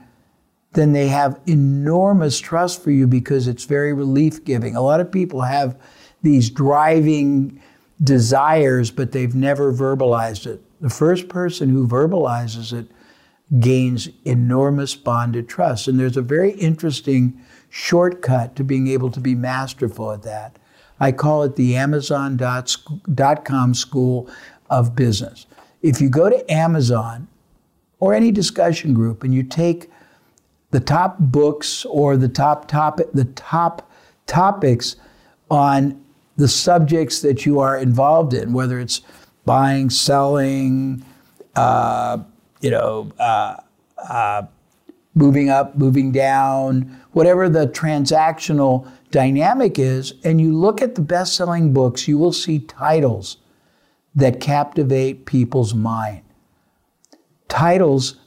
then 0.73 0.93
they 0.93 1.07
have 1.07 1.39
enormous 1.45 2.39
trust 2.39 2.81
for 2.83 2.91
you 2.91 3.07
because 3.07 3.47
it's 3.47 3.65
very 3.65 3.93
relief 3.93 4.43
giving. 4.45 4.75
A 4.75 4.81
lot 4.81 4.99
of 4.99 5.11
people 5.11 5.41
have 5.41 5.79
these 6.21 6.49
driving 6.49 7.61
desires, 8.03 8.91
but 8.91 9.11
they've 9.11 9.35
never 9.35 9.73
verbalized 9.73 10.47
it. 10.47 10.61
The 10.81 10.89
first 10.89 11.27
person 11.27 11.69
who 11.69 11.87
verbalizes 11.87 12.71
it 12.71 12.87
gains 13.59 14.09
enormous 14.25 14.95
bonded 14.95 15.49
trust. 15.49 15.87
And 15.87 15.99
there's 15.99 16.17
a 16.17 16.21
very 16.21 16.51
interesting 16.51 17.41
shortcut 17.69 18.55
to 18.55 18.63
being 18.63 18.87
able 18.87 19.09
to 19.11 19.19
be 19.19 19.35
masterful 19.35 20.11
at 20.11 20.23
that. 20.23 20.57
I 20.99 21.11
call 21.11 21.43
it 21.43 21.55
the 21.55 21.75
Amazon.com 21.75 23.73
School 23.73 24.29
of 24.69 24.95
Business. 24.95 25.45
If 25.81 26.01
you 26.01 26.09
go 26.09 26.29
to 26.29 26.51
Amazon 26.51 27.27
or 27.99 28.13
any 28.13 28.31
discussion 28.31 28.93
group 28.93 29.23
and 29.23 29.33
you 29.33 29.43
take 29.43 29.89
the 30.71 30.79
top 30.79 31.17
books 31.19 31.85
or 31.85 32.17
the 32.17 32.29
top 32.29 32.67
topic, 32.67 33.07
the 33.13 33.25
top 33.25 33.89
topics 34.27 34.97
on 35.49 36.03
the 36.35 36.47
subjects 36.47 37.21
that 37.21 37.45
you 37.45 37.59
are 37.59 37.77
involved 37.77 38.33
in, 38.33 38.53
whether 38.53 38.79
it's 38.79 39.01
buying, 39.49 39.89
selling, 39.89 41.03
uh, 41.55 42.19
you 42.61 42.69
know, 42.69 43.11
uh, 43.17 43.55
uh, 44.07 44.43
moving 45.15 45.49
up, 45.49 45.75
moving 45.75 46.11
down, 46.11 47.01
whatever 47.13 47.49
the 47.49 47.65
transactional 47.65 48.87
dynamic 49.09 49.79
is, 49.79 50.13
and 50.23 50.39
you 50.39 50.55
look 50.55 50.83
at 50.83 50.93
the 50.93 51.01
best 51.01 51.35
selling 51.35 51.73
books, 51.73 52.07
you 52.07 52.15
will 52.15 52.31
see 52.31 52.59
titles 52.59 53.37
that 54.13 54.39
captivate 54.39 55.25
people's 55.25 55.73
mind. 55.73 56.21
Titles 57.47 58.17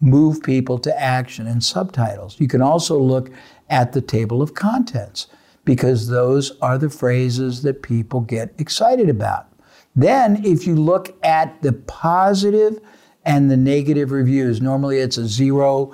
move 0.00 0.42
people 0.42 0.76
to 0.76 1.00
action 1.00 1.46
and 1.46 1.62
subtitles. 1.62 2.40
You 2.40 2.48
can 2.48 2.60
also 2.60 2.98
look 2.98 3.30
at 3.70 3.92
the 3.92 4.00
table 4.00 4.42
of 4.42 4.54
contents 4.54 5.28
because 5.64 6.08
those 6.08 6.58
are 6.60 6.78
the 6.78 6.90
phrases 6.90 7.62
that 7.62 7.80
people 7.80 8.22
get 8.22 8.52
excited 8.58 9.08
about. 9.08 9.46
Then, 9.94 10.44
if 10.44 10.66
you 10.66 10.74
look 10.74 11.16
at 11.22 11.60
the 11.62 11.72
positive 11.72 12.80
and 13.24 13.50
the 13.50 13.56
negative 13.56 14.10
reviews, 14.10 14.60
normally 14.60 14.98
it's 14.98 15.18
a 15.18 15.26
zero 15.26 15.92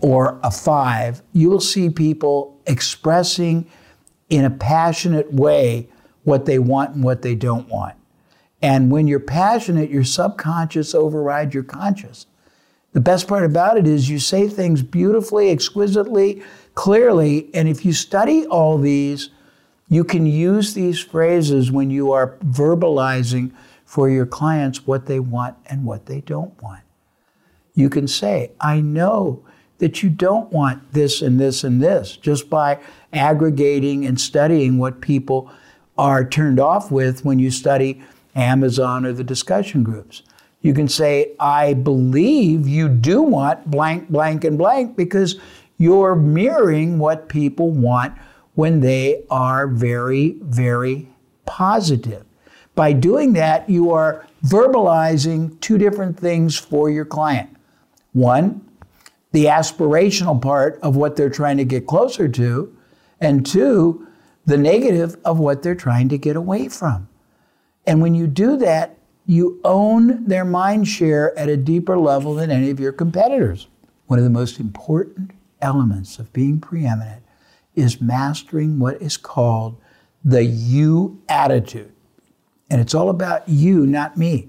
or 0.00 0.40
a 0.42 0.50
five, 0.50 1.22
you 1.32 1.50
will 1.50 1.60
see 1.60 1.90
people 1.90 2.60
expressing 2.66 3.68
in 4.30 4.44
a 4.44 4.50
passionate 4.50 5.32
way 5.32 5.88
what 6.24 6.46
they 6.46 6.58
want 6.58 6.94
and 6.94 7.04
what 7.04 7.22
they 7.22 7.34
don't 7.34 7.68
want. 7.68 7.94
And 8.62 8.90
when 8.92 9.08
you're 9.08 9.20
passionate, 9.20 9.90
your 9.90 10.04
subconscious 10.04 10.94
overrides 10.94 11.52
your 11.52 11.64
conscious. 11.64 12.26
The 12.92 13.00
best 13.00 13.26
part 13.26 13.44
about 13.44 13.76
it 13.76 13.86
is 13.86 14.08
you 14.08 14.18
say 14.18 14.48
things 14.48 14.82
beautifully, 14.82 15.50
exquisitely, 15.50 16.42
clearly, 16.74 17.50
and 17.54 17.68
if 17.68 17.84
you 17.84 17.92
study 17.92 18.46
all 18.46 18.78
these, 18.78 19.30
you 19.92 20.04
can 20.04 20.24
use 20.24 20.72
these 20.72 20.98
phrases 21.00 21.70
when 21.70 21.90
you 21.90 22.12
are 22.12 22.38
verbalizing 22.38 23.52
for 23.84 24.08
your 24.08 24.24
clients 24.24 24.86
what 24.86 25.04
they 25.04 25.20
want 25.20 25.54
and 25.66 25.84
what 25.84 26.06
they 26.06 26.22
don't 26.22 26.60
want. 26.62 26.80
You 27.74 27.90
can 27.90 28.08
say, 28.08 28.52
I 28.58 28.80
know 28.80 29.44
that 29.80 30.02
you 30.02 30.08
don't 30.08 30.50
want 30.50 30.94
this 30.94 31.20
and 31.20 31.38
this 31.38 31.62
and 31.62 31.82
this 31.82 32.16
just 32.16 32.48
by 32.48 32.80
aggregating 33.12 34.06
and 34.06 34.18
studying 34.18 34.78
what 34.78 35.02
people 35.02 35.52
are 35.98 36.26
turned 36.26 36.58
off 36.58 36.90
with 36.90 37.22
when 37.22 37.38
you 37.38 37.50
study 37.50 38.02
Amazon 38.34 39.04
or 39.04 39.12
the 39.12 39.22
discussion 39.22 39.82
groups. 39.82 40.22
You 40.62 40.72
can 40.72 40.88
say, 40.88 41.32
I 41.38 41.74
believe 41.74 42.66
you 42.66 42.88
do 42.88 43.20
want 43.20 43.70
blank, 43.70 44.08
blank, 44.08 44.44
and 44.44 44.56
blank 44.56 44.96
because 44.96 45.38
you're 45.76 46.14
mirroring 46.14 46.98
what 46.98 47.28
people 47.28 47.70
want 47.70 48.16
when 48.54 48.80
they 48.80 49.24
are 49.30 49.66
very, 49.66 50.36
very 50.40 51.08
positive. 51.46 52.24
By 52.74 52.92
doing 52.92 53.34
that, 53.34 53.68
you 53.68 53.90
are 53.92 54.26
verbalizing 54.44 55.58
two 55.60 55.78
different 55.78 56.18
things 56.18 56.58
for 56.58 56.90
your 56.90 57.04
client. 57.04 57.54
One, 58.12 58.66
the 59.32 59.46
aspirational 59.46 60.40
part 60.40 60.78
of 60.82 60.96
what 60.96 61.16
they're 61.16 61.30
trying 61.30 61.56
to 61.58 61.64
get 61.64 61.86
closer 61.86 62.28
to, 62.28 62.76
and 63.20 63.46
two, 63.46 64.06
the 64.44 64.58
negative 64.58 65.16
of 65.24 65.38
what 65.38 65.62
they're 65.62 65.74
trying 65.74 66.08
to 66.10 66.18
get 66.18 66.36
away 66.36 66.68
from. 66.68 67.08
And 67.86 68.02
when 68.02 68.14
you 68.14 68.26
do 68.26 68.56
that, 68.58 68.98
you 69.26 69.60
own 69.64 70.26
their 70.26 70.44
mind 70.44 70.88
share 70.88 71.36
at 71.38 71.48
a 71.48 71.56
deeper 71.56 71.98
level 71.98 72.34
than 72.34 72.50
any 72.50 72.70
of 72.70 72.80
your 72.80 72.92
competitors. 72.92 73.68
One 74.06 74.18
of 74.18 74.24
the 74.24 74.30
most 74.30 74.58
important 74.58 75.30
elements 75.60 76.18
of 76.18 76.32
being 76.32 76.60
preeminent 76.60 77.21
is 77.74 78.00
mastering 78.00 78.78
what 78.78 79.00
is 79.00 79.16
called 79.16 79.80
the 80.24 80.44
you 80.44 81.20
attitude. 81.28 81.92
And 82.70 82.80
it's 82.80 82.94
all 82.94 83.10
about 83.10 83.48
you, 83.48 83.86
not 83.86 84.16
me. 84.16 84.48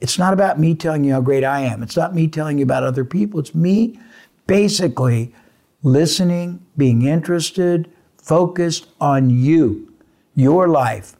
It's 0.00 0.18
not 0.18 0.32
about 0.32 0.60
me 0.60 0.74
telling 0.74 1.04
you 1.04 1.12
how 1.12 1.20
great 1.20 1.44
I 1.44 1.60
am. 1.60 1.82
It's 1.82 1.96
not 1.96 2.14
me 2.14 2.28
telling 2.28 2.58
you 2.58 2.64
about 2.64 2.82
other 2.84 3.04
people. 3.04 3.40
It's 3.40 3.54
me 3.54 3.98
basically 4.46 5.34
listening, 5.82 6.64
being 6.76 7.02
interested, 7.02 7.90
focused 8.16 8.88
on 9.00 9.30
you, 9.30 9.92
your 10.34 10.68
life, 10.68 11.16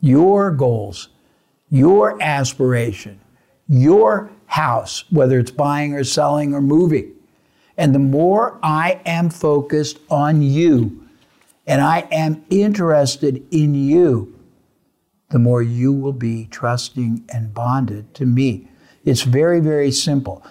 your 0.00 0.50
goals, 0.50 1.08
your 1.70 2.20
aspiration, 2.22 3.20
your 3.68 4.30
house, 4.46 5.04
whether 5.10 5.38
it's 5.38 5.50
buying 5.50 5.94
or 5.94 6.04
selling 6.04 6.54
or 6.54 6.60
moving. 6.60 7.12
And 7.78 7.94
the 7.94 8.00
more 8.00 8.58
I 8.62 9.00
am 9.06 9.30
focused 9.30 10.00
on 10.10 10.42
you 10.42 11.08
and 11.64 11.80
I 11.80 12.08
am 12.10 12.44
interested 12.50 13.46
in 13.52 13.74
you, 13.74 14.34
the 15.30 15.38
more 15.38 15.62
you 15.62 15.92
will 15.92 16.12
be 16.12 16.48
trusting 16.50 17.24
and 17.32 17.54
bonded 17.54 18.14
to 18.14 18.26
me. 18.26 18.68
It's 19.04 19.22
very, 19.22 19.60
very 19.60 19.92
simple. 19.92 20.44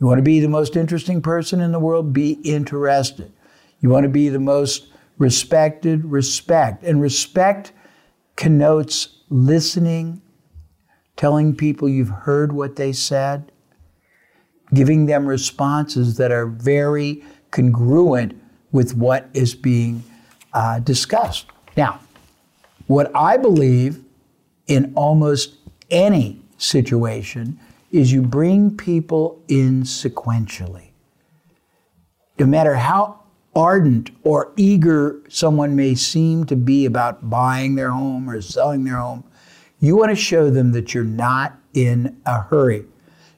You 0.00 0.06
want 0.06 0.18
to 0.18 0.22
be 0.22 0.40
the 0.40 0.48
most 0.48 0.74
interesting 0.74 1.22
person 1.22 1.60
in 1.60 1.70
the 1.70 1.78
world? 1.78 2.12
Be 2.12 2.32
interested. 2.42 3.32
You 3.80 3.88
want 3.88 4.02
to 4.04 4.08
be 4.08 4.28
the 4.28 4.40
most 4.40 4.88
respected? 5.18 6.04
Respect. 6.04 6.82
And 6.82 7.00
respect 7.00 7.72
connotes 8.34 9.20
listening, 9.28 10.20
telling 11.16 11.54
people 11.54 11.88
you've 11.88 12.08
heard 12.08 12.52
what 12.52 12.74
they 12.74 12.92
said, 12.92 13.52
giving 14.74 15.06
them 15.06 15.26
responses 15.26 16.16
that 16.16 16.32
are 16.32 16.46
very 16.46 17.22
congruent 17.50 18.40
with 18.72 18.94
what 18.96 19.28
is 19.34 19.54
being 19.54 20.02
uh, 20.52 20.78
discussed. 20.80 21.46
Now, 21.76 22.00
what 22.86 23.14
I 23.14 23.36
believe 23.36 24.02
in 24.66 24.92
almost 24.94 25.56
any 25.90 26.40
situation 26.56 27.58
is 27.90 28.12
you 28.12 28.22
bring 28.22 28.74
people 28.76 29.42
in 29.48 29.82
sequentially. 29.82 30.90
No 32.38 32.46
matter 32.46 32.74
how 32.74 33.20
ardent 33.54 34.10
or 34.22 34.52
eager 34.56 35.20
someone 35.28 35.76
may 35.76 35.94
seem 35.94 36.44
to 36.46 36.56
be 36.56 36.86
about 36.86 37.28
buying 37.28 37.74
their 37.74 37.90
home 37.90 38.28
or 38.28 38.40
selling 38.40 38.84
their 38.84 38.96
home, 38.96 39.24
you 39.78 39.96
want 39.96 40.10
to 40.10 40.16
show 40.16 40.48
them 40.48 40.72
that 40.72 40.94
you're 40.94 41.04
not 41.04 41.58
in 41.74 42.20
a 42.24 42.40
hurry. 42.40 42.84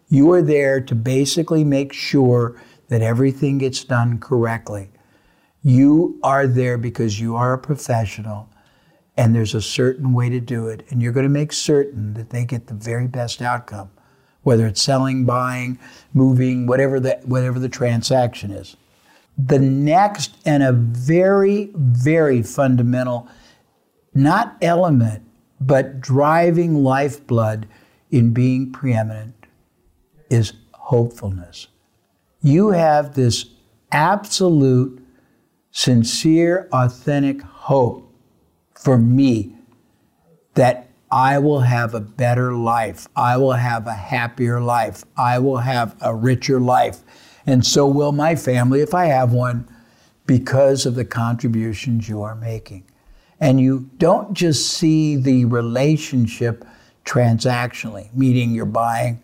You 0.09 0.33
are 0.33 0.43
there 0.43 0.81
to 0.81 0.95
basically 0.95 1.65
make 1.65 1.93
sure 1.93 2.61
that 2.89 3.03
everything 3.03 3.59
gets 3.59 3.85
done 3.85 4.19
correctly. 4.19 4.91
You 5.63 6.19
are 6.23 6.47
there 6.47 6.77
because 6.77 7.19
you 7.21 7.37
are 7.37 7.55
a 7.55 7.59
professional 7.59 8.49
and 9.17 9.35
there's 9.35 9.55
a 9.55 9.63
certain 9.63 10.13
way 10.13 10.29
to 10.29 10.41
do 10.41 10.67
it, 10.67 10.85
and 10.91 11.01
you're 11.01 11.13
going 11.13 11.25
to 11.25 11.31
make 11.31 11.53
certain 11.53 12.15
that 12.15 12.31
they 12.31 12.45
get 12.45 12.67
the 12.67 12.75
very 12.75 13.07
best 13.07 13.41
outcome, 13.41 13.91
whether 14.43 14.67
it's 14.67 14.83
selling, 14.83 15.25
buying, 15.25 15.79
moving, 16.13 16.67
whatever 16.67 16.99
the, 16.99 17.21
whatever 17.25 17.61
the 17.61 17.69
transaction 17.69 18.51
is. 18.51 18.77
The 19.39 19.61
next 19.61 20.37
and 20.45 20.65
a 20.65 20.73
very, 20.73 21.71
very 21.77 22.43
fundamental, 22.43 23.29
not 24.15 24.57
element, 24.61 25.23
but 25.61 26.01
driving 26.01 26.83
lifeblood 26.83 27.69
in 28.11 28.33
being 28.33 28.73
preeminent 28.73 29.44
is 30.35 30.53
hopefulness. 30.73 31.69
You 32.43 32.71
have 32.71 33.15
this 33.15 33.47
absolute, 33.91 35.01
sincere, 35.71 36.69
authentic 36.73 37.41
hope 37.43 38.13
for 38.75 38.99
me 38.99 39.57
that 40.55 40.91
I 41.11 41.39
will 41.39 41.61
have 41.61 41.95
a 41.95 42.01
better 42.01 42.55
life. 42.55 43.07
I 43.15 43.37
will 43.37 43.53
have 43.53 43.87
a 43.87 43.95
happier 43.95 44.61
life. 44.61 45.05
I 45.17 45.39
will 45.39 45.59
have 45.59 45.97
a 46.01 46.15
richer 46.15 46.61
life. 46.61 46.99
And 47.47 47.65
so 47.65 47.87
will 47.87 48.13
my 48.13 48.35
family 48.35 48.81
if 48.81 48.95
I 48.95 49.07
have 49.07 49.33
one 49.33 49.69
because 50.27 50.87
of 50.87 50.97
the 50.97 51.05
contributions 51.05 52.09
you 52.09 52.23
are 52.23 52.35
making. 52.35 52.85
And 53.39 53.61
you 53.61 53.91
don't 53.99 54.35
just 54.35 54.69
see 54.69 55.17
the 55.17 55.45
relationship 55.45 56.65
transactionally, 57.05 58.13
meaning 58.15 58.51
you're 58.51 58.65
buying 58.65 59.23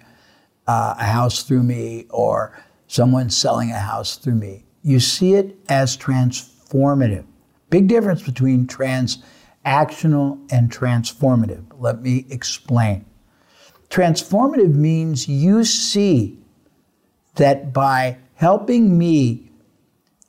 uh, 0.71 0.95
a 1.01 1.05
house 1.05 1.43
through 1.43 1.65
me 1.65 2.07
or 2.11 2.57
someone 2.87 3.29
selling 3.29 3.73
a 3.73 3.79
house 3.81 4.17
through 4.17 4.37
me. 4.37 4.65
You 4.85 5.01
see 5.01 5.35
it 5.35 5.57
as 5.69 5.97
transformative. 5.97 7.25
Big 7.71 7.89
difference 7.89 8.23
between 8.23 8.69
transactional 8.69 10.39
and 10.53 10.71
transformative. 10.71 11.65
Let 11.77 12.03
me 12.03 12.25
explain. 12.31 13.05
Transformative 13.89 14.73
means 14.73 15.27
you 15.27 15.65
see 15.65 16.39
that 17.35 17.73
by 17.73 18.19
helping 18.35 18.97
me 18.97 19.51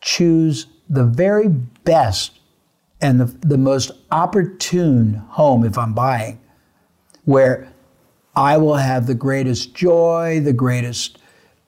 choose 0.02 0.66
the 0.90 1.06
very 1.06 1.50
best 1.50 2.40
and 3.00 3.20
the, 3.20 3.26
the 3.48 3.60
most 3.60 3.92
opportune 4.10 5.14
home 5.30 5.64
if 5.64 5.78
I'm 5.78 5.94
buying, 5.94 6.42
where 7.26 7.71
I 8.36 8.58
will 8.58 8.76
have 8.76 9.08
the 9.08 9.16
greatest 9.16 9.74
joy, 9.74 10.40
the 10.42 10.54
greatest 10.54 11.18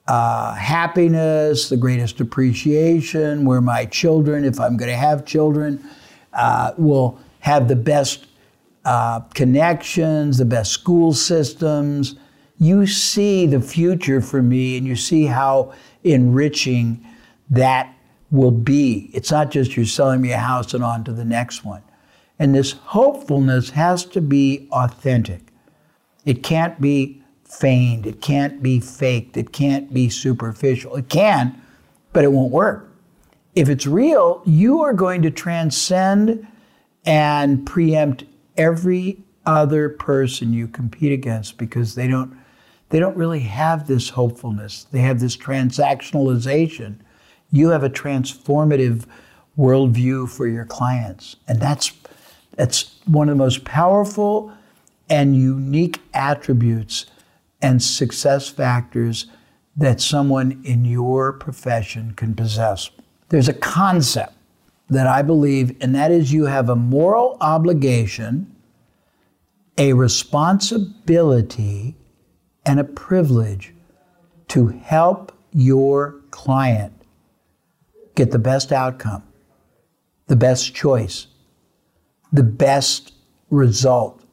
uh, 0.06 0.54
happiness, 0.54 1.68
the 1.68 1.76
greatest 1.76 2.20
appreciation, 2.20 3.44
where 3.44 3.60
my 3.60 3.84
children, 3.86 4.44
if 4.44 4.58
I'm 4.60 4.76
going 4.76 4.90
to 4.90 4.96
have 4.96 5.24
children, 5.24 5.84
uh, 6.32 6.72
will 6.76 7.18
have 7.40 7.68
the 7.68 7.76
best 7.76 8.26
uh, 8.84 9.20
connections, 9.34 10.38
the 10.38 10.44
best 10.44 10.72
school 10.72 11.12
systems. 11.12 12.16
You 12.58 12.86
see 12.86 13.46
the 13.46 13.60
future 13.60 14.20
for 14.20 14.42
me, 14.42 14.76
and 14.76 14.86
you 14.86 14.96
see 14.96 15.26
how 15.26 15.74
enriching 16.02 17.04
that 17.50 17.94
will 18.30 18.50
be. 18.50 19.10
It's 19.12 19.30
not 19.30 19.50
just 19.50 19.76
you're 19.76 19.86
selling 19.86 20.20
me 20.20 20.32
a 20.32 20.38
house 20.38 20.74
and 20.74 20.82
on 20.82 21.04
to 21.04 21.12
the 21.12 21.24
next 21.24 21.64
one. 21.64 21.82
And 22.38 22.54
this 22.54 22.72
hopefulness 22.72 23.70
has 23.70 24.04
to 24.06 24.20
be 24.20 24.68
authentic. 24.72 25.53
It 26.24 26.42
can't 26.42 26.80
be 26.80 27.22
feigned. 27.44 28.06
It 28.06 28.20
can't 28.20 28.62
be 28.62 28.80
faked. 28.80 29.36
It 29.36 29.52
can't 29.52 29.92
be 29.92 30.08
superficial. 30.08 30.96
It 30.96 31.08
can, 31.08 31.60
but 32.12 32.24
it 32.24 32.32
won't 32.32 32.52
work. 32.52 32.90
If 33.54 33.68
it's 33.68 33.86
real, 33.86 34.42
you 34.44 34.80
are 34.82 34.92
going 34.92 35.22
to 35.22 35.30
transcend 35.30 36.46
and 37.04 37.64
preempt 37.66 38.24
every 38.56 39.22
other 39.46 39.90
person 39.90 40.52
you 40.52 40.66
compete 40.66 41.12
against 41.12 41.58
because 41.58 41.94
they 41.94 42.08
don't 42.08 42.36
they 42.90 43.00
don't 43.00 43.16
really 43.16 43.40
have 43.40 43.88
this 43.88 44.10
hopefulness. 44.10 44.84
They 44.84 45.00
have 45.00 45.18
this 45.18 45.36
transactionalization. 45.36 46.96
You 47.50 47.70
have 47.70 47.82
a 47.82 47.90
transformative 47.90 49.06
worldview 49.58 50.28
for 50.28 50.46
your 50.46 50.64
clients. 50.64 51.36
And 51.48 51.60
that's 51.60 51.92
that's 52.52 53.00
one 53.06 53.28
of 53.28 53.36
the 53.36 53.42
most 53.42 53.64
powerful 53.64 54.52
and 55.08 55.36
unique 55.36 56.00
attributes 56.12 57.06
and 57.60 57.82
success 57.82 58.48
factors 58.48 59.26
that 59.76 60.00
someone 60.00 60.60
in 60.64 60.84
your 60.84 61.32
profession 61.32 62.14
can 62.14 62.34
possess. 62.34 62.90
There's 63.28 63.48
a 63.48 63.54
concept 63.54 64.34
that 64.88 65.06
I 65.06 65.22
believe, 65.22 65.76
and 65.80 65.94
that 65.94 66.10
is 66.10 66.32
you 66.32 66.44
have 66.44 66.68
a 66.68 66.76
moral 66.76 67.36
obligation, 67.40 68.54
a 69.76 69.92
responsibility, 69.94 71.96
and 72.66 72.78
a 72.78 72.84
privilege 72.84 73.74
to 74.48 74.68
help 74.68 75.32
your 75.52 76.20
client 76.30 76.92
get 78.14 78.30
the 78.30 78.38
best 78.38 78.72
outcome, 78.72 79.22
the 80.26 80.36
best 80.36 80.74
choice, 80.74 81.26
the 82.32 82.42
best 82.42 83.12
result 83.50 84.23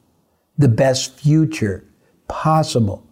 the 0.61 0.67
best 0.67 1.19
future 1.19 1.83
possible. 2.27 3.05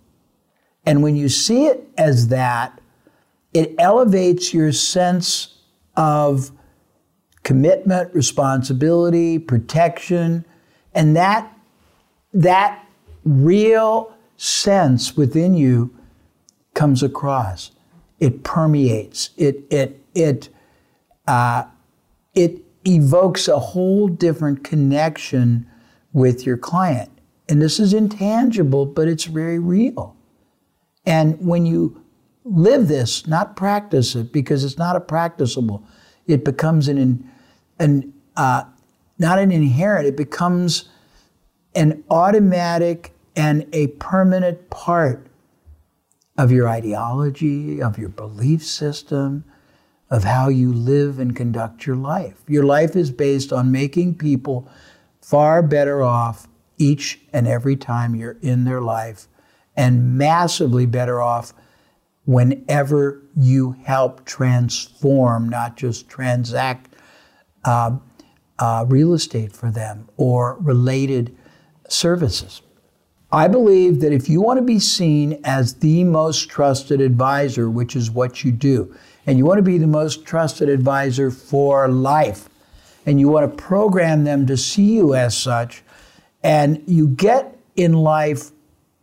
And 0.85 1.03
when 1.03 1.15
you 1.15 1.29
see 1.29 1.65
it 1.65 1.87
as 1.97 2.29
that, 2.29 2.79
it 3.53 3.75
elevates 3.77 4.53
your 4.53 4.71
sense 4.71 5.57
of 5.97 6.51
commitment, 7.43 8.13
responsibility, 8.13 9.39
protection, 9.39 10.45
and 10.93 11.15
that 11.15 11.51
that 12.33 12.85
real 13.23 14.13
sense 14.37 15.17
within 15.17 15.55
you 15.55 15.93
comes 16.75 17.01
across. 17.01 17.71
It 18.19 18.43
permeates. 18.43 19.31
It 19.37 19.65
it 19.69 20.03
it 20.13 20.49
uh, 21.27 21.65
it 22.33 22.63
evokes 22.85 23.47
a 23.47 23.59
whole 23.59 24.07
different 24.07 24.63
connection 24.63 25.67
with 26.13 26.45
your 26.45 26.57
client. 26.57 27.18
And 27.49 27.59
this 27.59 27.79
is 27.79 27.93
intangible, 27.93 28.85
but 28.85 29.07
it's 29.07 29.25
very 29.25 29.57
real. 29.57 30.15
And 31.05 31.43
when 31.45 31.65
you 31.65 32.03
live 32.43 32.87
this, 32.87 33.25
not 33.25 33.55
practice 33.55 34.15
it, 34.15 34.31
because 34.31 34.63
it's 34.63 34.77
not 34.77 34.95
a 34.95 34.99
practicable, 34.99 35.83
it 36.27 36.45
becomes 36.45 36.87
an, 36.87 37.27
an 37.79 38.13
uh, 38.37 38.65
not 39.17 39.39
an 39.39 39.51
inherent, 39.51 40.05
it 40.05 40.15
becomes 40.15 40.89
an 41.73 42.03
automatic 42.11 43.13
and 43.35 43.67
a 43.73 43.87
permanent 43.87 44.69
part 44.69 45.25
of 46.37 46.51
your 46.51 46.69
ideology, 46.69 47.81
of 47.81 47.97
your 47.97 48.09
belief 48.09 48.63
system, 48.63 49.43
of 50.11 50.23
how 50.23 50.49
you 50.49 50.71
live 50.71 51.19
and 51.19 51.35
conduct 51.35 51.85
your 51.85 51.95
life. 51.95 52.43
Your 52.47 52.63
life 52.63 52.95
is 52.95 53.11
based 53.11 53.51
on 53.51 53.71
making 53.71 54.15
people 54.15 54.69
far 55.19 55.61
better 55.61 56.03
off 56.03 56.47
each 56.79 57.19
and 57.31 57.47
every 57.47 57.75
time 57.75 58.15
you're 58.15 58.37
in 58.41 58.63
their 58.63 58.81
life, 58.81 59.27
and 59.77 60.17
massively 60.17 60.87
better 60.87 61.21
off 61.21 61.53
whenever 62.25 63.23
you 63.35 63.71
help 63.83 64.25
transform, 64.25 65.47
not 65.49 65.77
just 65.77 66.09
transact 66.09 66.93
uh, 67.65 67.97
uh, 68.59 68.85
real 68.87 69.13
estate 69.13 69.53
for 69.53 69.71
them 69.71 70.07
or 70.17 70.57
related 70.59 71.35
services. 71.87 72.61
I 73.31 73.47
believe 73.47 74.01
that 74.01 74.11
if 74.11 74.27
you 74.27 74.41
want 74.41 74.57
to 74.57 74.65
be 74.65 74.79
seen 74.79 75.39
as 75.43 75.75
the 75.75 76.03
most 76.03 76.49
trusted 76.49 76.99
advisor, 76.99 77.69
which 77.69 77.95
is 77.95 78.09
what 78.09 78.43
you 78.43 78.51
do, 78.51 78.95
and 79.27 79.37
you 79.37 79.45
want 79.45 79.59
to 79.59 79.63
be 79.63 79.77
the 79.77 79.87
most 79.87 80.25
trusted 80.25 80.67
advisor 80.67 81.29
for 81.29 81.87
life, 81.87 82.49
and 83.05 83.19
you 83.19 83.29
want 83.29 83.49
to 83.49 83.63
program 83.63 84.23
them 84.23 84.47
to 84.47 84.57
see 84.57 84.95
you 84.95 85.13
as 85.13 85.37
such, 85.37 85.83
and 86.43 86.81
you 86.87 87.07
get 87.07 87.57
in 87.75 87.93
life 87.93 88.51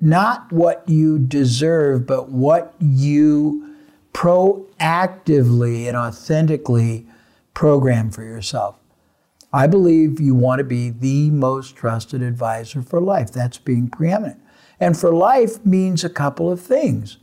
not 0.01 0.53
what 0.53 0.88
you 0.88 1.18
deserve, 1.18 2.07
but 2.07 2.29
what 2.29 2.75
you 2.79 3.75
proactively 4.12 5.87
and 5.87 5.96
authentically 5.96 7.07
program 7.55 8.11
for 8.11 8.22
yourself. 8.22 8.79
I 9.53 9.66
believe 9.66 10.20
you 10.20 10.35
want 10.35 10.59
to 10.59 10.64
be 10.64 10.90
the 10.90 11.31
most 11.31 11.77
trusted 11.77 12.22
advisor 12.22 12.83
for 12.83 13.01
life. 13.01 13.33
That's 13.33 13.59
being 13.59 13.88
preeminent. 13.88 14.40
And 14.79 14.99
for 14.99 15.14
life 15.14 15.64
means 15.64 16.05
a 16.05 16.11
couple 16.11 16.51
of 16.51 16.61
things. 16.61 17.16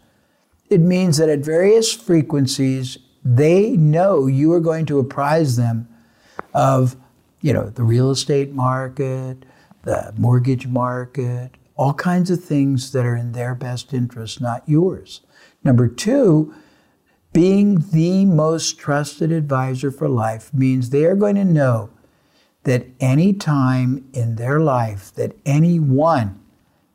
It 0.69 0.79
means 0.79 1.17
that 1.17 1.29
at 1.29 1.39
various 1.39 1.93
frequencies, 1.93 2.97
they 3.23 3.71
know 3.71 4.25
you 4.25 4.51
are 4.53 4.59
going 4.59 4.87
to 4.87 4.97
apprise 4.97 5.55
them 5.55 5.87
of, 6.53 6.95
you 7.41 7.53
know, 7.53 7.69
the 7.69 7.83
real 7.83 8.09
estate 8.09 8.53
market, 8.53 9.45
the 9.83 10.13
mortgage 10.17 10.67
market, 10.67 11.51
all 11.75 11.93
kinds 11.93 12.29
of 12.29 12.43
things 12.43 12.91
that 12.91 13.05
are 13.05 13.15
in 13.15 13.31
their 13.31 13.55
best 13.55 13.93
interest, 13.93 14.41
not 14.41 14.67
yours. 14.67 15.21
Number 15.63 15.87
two, 15.87 16.53
being 17.31 17.79
the 17.91 18.25
most 18.25 18.77
trusted 18.77 19.31
advisor 19.31 19.91
for 19.91 20.07
life 20.07 20.53
means 20.53 20.89
they 20.89 21.05
are 21.05 21.15
going 21.15 21.35
to 21.35 21.45
know 21.45 21.89
that 22.63 22.85
any 22.99 23.33
time 23.33 24.07
in 24.13 24.35
their 24.35 24.59
life 24.59 25.13
that 25.15 25.35
anyone 25.45 26.39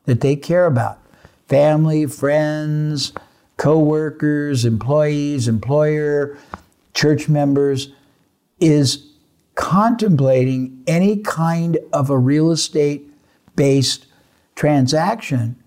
that 0.05 0.21
they 0.21 0.35
care 0.35 0.65
about, 0.65 0.99
family, 1.47 2.05
friends, 2.05 3.13
co-workers, 3.57 4.65
employees, 4.65 5.47
employer, 5.47 6.37
church 6.93 7.27
members, 7.27 7.91
is 8.59 9.08
contemplating 9.59 10.81
any 10.87 11.17
kind 11.17 11.77
of 11.91 12.09
a 12.09 12.17
real 12.17 12.49
estate 12.49 13.11
based 13.57 14.05
transaction, 14.55 15.61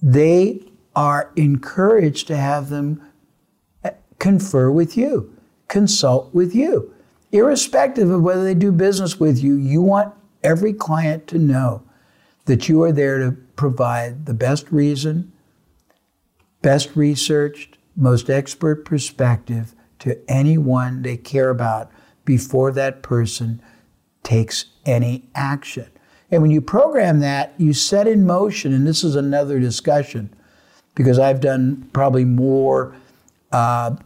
they 0.00 0.62
are 0.94 1.32
encouraged 1.34 2.28
to 2.28 2.36
have 2.36 2.68
them 2.68 3.02
eh, 3.82 3.90
confer 4.20 4.70
with 4.70 4.96
you, 4.96 5.36
consult 5.66 6.32
with 6.32 6.54
you. 6.54 6.94
Irrespective 7.32 8.08
of 8.08 8.22
whether 8.22 8.44
they 8.44 8.54
do 8.54 8.70
business 8.70 9.18
with 9.18 9.42
you, 9.42 9.56
you 9.56 9.82
want 9.82 10.14
every 10.44 10.72
client 10.72 11.26
to 11.26 11.38
know 11.38 11.82
that 12.44 12.68
you 12.68 12.84
are 12.84 12.92
there 12.92 13.18
to 13.18 13.32
provide 13.56 14.26
the 14.26 14.34
best 14.34 14.70
reason, 14.70 15.32
best 16.60 16.94
researched, 16.94 17.78
most 17.96 18.30
expert 18.30 18.84
perspective 18.84 19.74
to 19.98 20.16
anyone 20.30 21.02
they 21.02 21.16
care 21.16 21.50
about 21.50 21.90
before 22.24 22.72
that 22.72 23.02
person 23.02 23.62
takes 24.22 24.66
any 24.86 25.28
action. 25.34 25.90
And 26.30 26.40
when 26.40 26.50
you 26.50 26.60
program 26.60 27.20
that, 27.20 27.52
you 27.58 27.72
set 27.72 28.08
in 28.08 28.26
motion, 28.26 28.72
and 28.72 28.86
this 28.86 29.04
is 29.04 29.16
another 29.16 29.60
discussion 29.60 30.34
because 30.94 31.18
I've 31.18 31.40
done 31.40 31.88
probably 31.92 32.24
more 32.24 32.96
uh, 33.50 33.96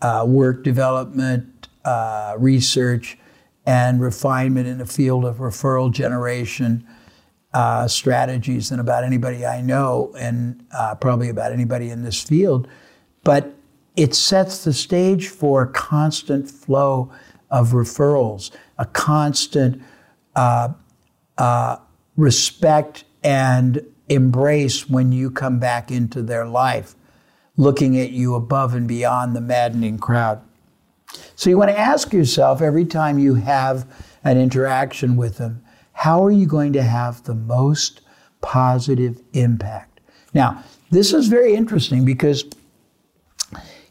uh, 0.00 0.24
work 0.26 0.62
development 0.62 1.68
uh, 1.84 2.34
research 2.38 3.18
and 3.66 4.00
refinement 4.00 4.66
in 4.66 4.78
the 4.78 4.86
field 4.86 5.24
of 5.24 5.36
referral 5.36 5.92
generation 5.92 6.86
uh, 7.52 7.88
strategies 7.88 8.68
than 8.68 8.80
about 8.80 9.02
anybody 9.02 9.46
I 9.46 9.60
know, 9.60 10.14
and 10.18 10.64
uh, 10.72 10.94
probably 10.94 11.28
about 11.28 11.52
anybody 11.52 11.90
in 11.90 12.04
this 12.04 12.22
field. 12.22 12.68
But 13.24 13.54
it 13.96 14.14
sets 14.14 14.64
the 14.64 14.72
stage 14.72 15.28
for 15.28 15.66
constant 15.66 16.50
flow 16.50 17.10
of 17.50 17.70
referrals, 17.70 18.50
a 18.78 18.84
constant 18.86 19.82
uh, 20.34 20.68
uh, 21.38 21.76
respect 22.16 23.04
and 23.22 23.84
embrace 24.08 24.88
when 24.88 25.12
you 25.12 25.30
come 25.30 25.58
back 25.58 25.90
into 25.90 26.22
their 26.22 26.46
life, 26.46 26.94
looking 27.56 27.98
at 27.98 28.10
you 28.10 28.34
above 28.34 28.74
and 28.74 28.86
beyond 28.86 29.34
the 29.34 29.40
maddening 29.40 29.98
crowd. 29.98 30.40
So 31.34 31.50
you 31.50 31.58
want 31.58 31.70
to 31.70 31.78
ask 31.78 32.12
yourself 32.12 32.60
every 32.60 32.84
time 32.84 33.18
you 33.18 33.34
have 33.34 33.86
an 34.24 34.38
interaction 34.38 35.16
with 35.16 35.38
them, 35.38 35.62
how 35.92 36.24
are 36.24 36.30
you 36.30 36.46
going 36.46 36.72
to 36.74 36.82
have 36.82 37.22
the 37.24 37.34
most 37.34 38.02
positive 38.40 39.20
impact? 39.32 40.00
Now, 40.34 40.62
this 40.90 41.12
is 41.12 41.28
very 41.28 41.54
interesting 41.54 42.04
because 42.04 42.44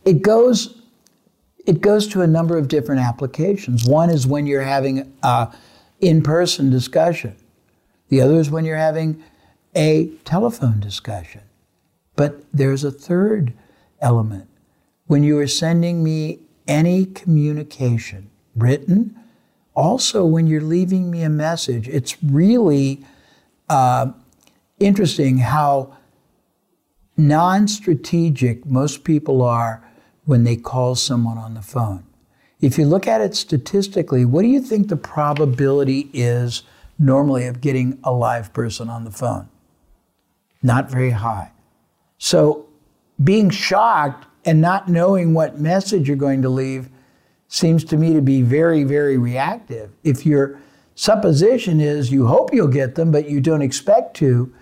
it 0.05 0.21
goes 0.21 0.81
it 1.65 1.81
goes 1.81 2.07
to 2.07 2.21
a 2.21 2.27
number 2.27 2.57
of 2.57 2.67
different 2.67 3.01
applications. 3.01 3.85
One 3.85 4.09
is 4.09 4.27
when 4.27 4.45
you're 4.45 4.61
having 4.61 5.13
a 5.23 5.53
in-person 5.99 6.69
discussion. 6.69 7.35
The 8.09 8.21
other 8.21 8.35
is 8.35 8.49
when 8.49 8.65
you're 8.65 8.77
having 8.77 9.23
a 9.75 10.07
telephone 10.23 10.79
discussion. 10.79 11.41
But 12.15 12.43
there's 12.53 12.83
a 12.83 12.91
third 12.91 13.53
element. 13.99 14.47
When 15.07 15.23
you 15.23 15.37
are 15.39 15.47
sending 15.47 16.03
me 16.03 16.39
any 16.67 17.05
communication, 17.05 18.29
written, 18.55 19.15
also 19.75 20.25
when 20.25 20.47
you're 20.47 20.61
leaving 20.61 21.11
me 21.11 21.21
a 21.23 21.29
message. 21.29 21.87
It's 21.87 22.21
really 22.23 23.03
uh, 23.69 24.11
interesting 24.79 25.39
how 25.39 25.95
non 27.17 27.67
strategic 27.67 28.65
most 28.65 29.03
people 29.03 29.41
are 29.41 29.84
when 30.25 30.43
they 30.43 30.55
call 30.55 30.95
someone 30.95 31.37
on 31.37 31.53
the 31.53 31.61
phone. 31.61 32.03
If 32.61 32.77
you 32.77 32.85
look 32.85 33.07
at 33.07 33.21
it 33.21 33.35
statistically, 33.35 34.25
what 34.25 34.41
do 34.41 34.47
you 34.47 34.61
think 34.61 34.87
the 34.87 34.97
probability 34.97 36.09
is 36.13 36.63
normally 36.97 37.45
of 37.45 37.61
getting 37.61 37.99
a 38.03 38.11
live 38.11 38.53
person 38.53 38.89
on 38.89 39.03
the 39.03 39.11
phone? 39.11 39.49
Not 40.63 40.89
very 40.89 41.11
high. 41.11 41.51
So 42.17 42.67
being 43.23 43.49
shocked 43.49 44.25
and 44.45 44.61
not 44.61 44.89
knowing 44.89 45.33
what 45.33 45.59
message 45.59 46.07
you're 46.07 46.17
going 46.17 46.41
to 46.41 46.49
leave 46.49 46.89
seems 47.47 47.83
to 47.85 47.97
me 47.97 48.13
to 48.13 48.21
be 48.21 48.41
very, 48.41 48.83
very 48.83 49.17
reactive. 49.17 49.91
If 50.03 50.25
your 50.25 50.59
supposition 50.95 51.79
is 51.79 52.11
you 52.11 52.27
hope 52.27 52.53
you'll 52.53 52.67
get 52.67 52.95
them, 52.95 53.11
but 53.11 53.29
you 53.29 53.41
don't 53.41 53.61
expect 53.61 54.15
to, 54.17 54.53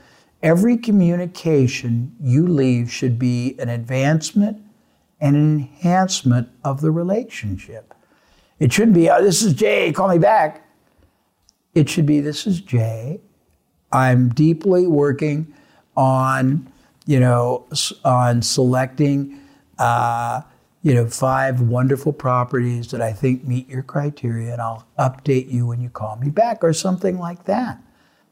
every 0.41 0.77
communication 0.77 2.15
you 2.21 2.47
leave 2.47 2.91
should 2.91 3.17
be 3.17 3.55
an 3.59 3.69
advancement 3.69 4.61
and 5.23 5.35
an 5.37 5.55
enhancement 5.55 6.49
of 6.63 6.81
the 6.81 6.91
relationship. 6.91 7.95
It 8.59 8.73
shouldn't 8.73 8.93
be, 8.93 9.09
oh, 9.09 9.23
this 9.23 9.41
is 9.41 9.53
Jay, 9.53 9.91
call 9.93 10.09
me 10.09 10.19
back. 10.19 10.67
It 11.73 11.89
should 11.89 12.05
be, 12.05 12.19
this 12.19 12.45
is 12.45 12.61
Jay. 12.61 13.21
I'm 13.91 14.29
deeply 14.29 14.85
working 14.85 15.53
on, 15.95 16.71
you 17.05 17.19
know, 17.19 17.65
on 18.03 18.41
selecting 18.41 19.39
uh, 19.79 20.41
you 20.81 20.93
know, 20.93 21.07
five 21.07 21.61
wonderful 21.61 22.11
properties 22.11 22.91
that 22.91 23.01
I 23.01 23.13
think 23.13 23.45
meet 23.45 23.69
your 23.69 23.83
criteria, 23.83 24.51
and 24.51 24.61
I'll 24.61 24.85
update 24.99 25.49
you 25.49 25.65
when 25.65 25.79
you 25.79 25.89
call 25.89 26.17
me 26.17 26.29
back, 26.29 26.61
or 26.63 26.73
something 26.73 27.17
like 27.17 27.45
that. 27.45 27.81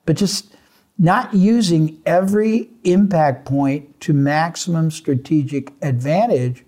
But 0.05 0.17
just 0.17 0.53
not 0.99 1.33
using 1.33 2.01
every 2.05 2.69
impact 2.83 3.45
point 3.45 4.01
to 4.01 4.13
maximum 4.13 4.91
strategic 4.91 5.71
advantage 5.81 6.65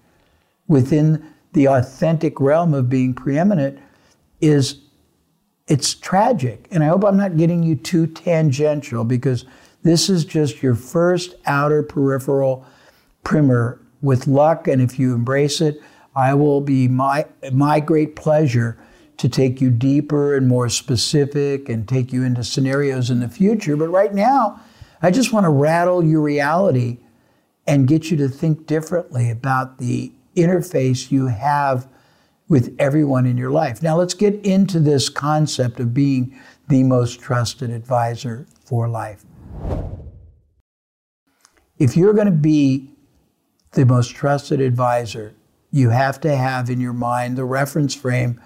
within 0.67 1.33
the 1.53 1.67
authentic 1.67 2.39
realm 2.39 2.73
of 2.73 2.89
being 2.89 3.13
preeminent 3.13 3.79
is 4.41 4.81
it's 5.67 5.93
tragic. 5.93 6.67
And 6.71 6.83
I 6.83 6.87
hope 6.87 7.03
I'm 7.05 7.17
not 7.17 7.37
getting 7.37 7.63
you 7.63 7.75
too 7.75 8.07
tangential 8.07 9.03
because 9.03 9.45
this 9.83 10.09
is 10.09 10.25
just 10.25 10.61
your 10.61 10.75
first 10.75 11.35
outer 11.45 11.83
peripheral 11.83 12.65
primer 13.23 13.79
with 14.01 14.27
luck. 14.27 14.67
And 14.67 14.81
if 14.81 14.99
you 14.99 15.13
embrace 15.13 15.61
it, 15.61 15.81
I 16.15 16.33
will 16.33 16.61
be 16.61 16.87
my, 16.87 17.25
my 17.51 17.79
great 17.79 18.15
pleasure 18.15 18.77
to 19.17 19.29
take 19.29 19.61
you 19.61 19.69
deeper 19.69 20.35
and 20.35 20.47
more 20.47 20.69
specific 20.69 21.69
and 21.69 21.87
take 21.87 22.11
you 22.11 22.23
into 22.23 22.43
scenarios 22.43 23.09
in 23.09 23.19
the 23.19 23.29
future. 23.29 23.77
But 23.77 23.89
right 23.89 24.13
now, 24.13 24.59
I 25.01 25.11
just 25.11 25.31
want 25.31 25.45
to 25.45 25.49
rattle 25.49 26.03
your 26.03 26.21
reality 26.21 26.97
and 27.65 27.87
get 27.87 28.11
you 28.11 28.17
to 28.17 28.27
think 28.27 28.67
differently 28.67 29.29
about 29.29 29.77
the 29.77 30.11
interface 30.35 31.11
you 31.11 31.27
have 31.27 31.87
with 32.47 32.75
everyone 32.77 33.25
in 33.25 33.37
your 33.37 33.51
life. 33.51 33.81
Now, 33.81 33.97
let's 33.97 34.13
get 34.13 34.35
into 34.45 34.79
this 34.79 35.09
concept 35.09 35.79
of 35.79 35.93
being 35.93 36.37
the 36.67 36.83
most 36.83 37.19
trusted 37.19 37.69
advisor 37.69 38.45
for 38.65 38.87
life. 38.87 39.23
If 41.77 41.97
you're 41.97 42.13
going 42.13 42.27
to 42.27 42.31
be 42.31 42.91
the 43.71 43.85
most 43.85 44.15
trusted 44.15 44.61
advisor, 44.61 45.33
you 45.71 45.89
have 45.89 46.21
to 46.21 46.35
have 46.35 46.69
in 46.69 46.79
your 46.79 46.93
mind 46.93 47.37
the 47.37 47.45
reference 47.45 47.95
frame 47.95 48.39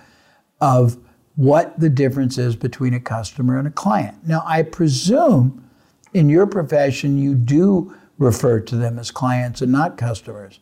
of 0.62 0.98
what 1.36 1.80
the 1.80 1.90
difference 1.90 2.38
is 2.38 2.56
between 2.56 2.94
a 2.94 3.00
customer 3.00 3.60
and 3.60 3.68
a 3.68 3.72
client. 3.72 4.26
Now, 4.26 4.44
I 4.46 4.64
presume 4.64 5.70
in 6.14 6.30
your 6.30 6.48
profession 6.48 7.18
you 7.18 7.36
do 7.36 7.94
refer 8.18 8.60
to 8.62 8.76
them 8.76 8.98
as 8.98 9.12
clients 9.12 9.62
and 9.62 9.72
not 9.72 9.98
customers. 9.98 10.60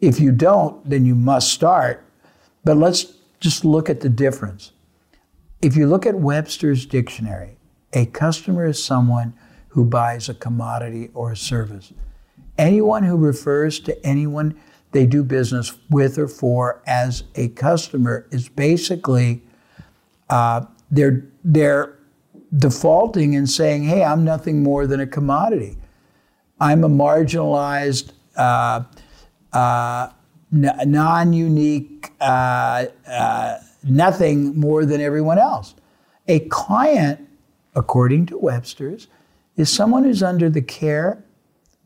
If 0.00 0.20
you 0.20 0.32
don't, 0.32 0.88
then 0.88 1.04
you 1.04 1.14
must 1.14 1.52
start. 1.52 2.04
But 2.64 2.76
let's 2.76 3.14
just 3.40 3.64
look 3.64 3.88
at 3.88 4.00
the 4.00 4.08
difference. 4.08 4.72
If 5.60 5.76
you 5.76 5.86
look 5.86 6.06
at 6.06 6.14
Webster's 6.14 6.86
dictionary, 6.86 7.56
a 7.92 8.06
customer 8.06 8.66
is 8.66 8.82
someone 8.82 9.34
who 9.68 9.84
buys 9.84 10.28
a 10.28 10.34
commodity 10.34 11.10
or 11.14 11.32
a 11.32 11.36
service. 11.36 11.92
Anyone 12.56 13.04
who 13.04 13.16
refers 13.16 13.80
to 13.80 14.06
anyone 14.06 14.58
they 14.92 15.06
do 15.06 15.22
business 15.22 15.76
with 15.90 16.18
or 16.18 16.28
for 16.28 16.82
as 16.86 17.24
a 17.34 17.48
customer 17.48 18.26
is 18.30 18.48
basically 18.48 19.42
uh, 20.30 20.64
they're 20.90 21.24
they're 21.44 21.98
defaulting 22.56 23.36
and 23.36 23.48
saying, 23.48 23.84
"Hey, 23.84 24.02
I'm 24.02 24.24
nothing 24.24 24.62
more 24.62 24.86
than 24.86 25.00
a 25.00 25.06
commodity. 25.06 25.76
I'm 26.60 26.84
a 26.84 26.88
marginalized, 26.88 28.12
uh, 28.36 28.84
uh, 29.52 30.10
n- 30.52 30.78
non-unique, 30.86 32.12
uh, 32.20 32.86
uh, 33.06 33.58
nothing 33.84 34.58
more 34.58 34.84
than 34.84 35.00
everyone 35.00 35.38
else." 35.38 35.74
A 36.26 36.40
client, 36.40 37.26
according 37.74 38.26
to 38.26 38.38
Webster's, 38.38 39.08
is 39.56 39.70
someone 39.70 40.04
who's 40.04 40.22
under 40.22 40.48
the 40.50 40.62
care, 40.62 41.24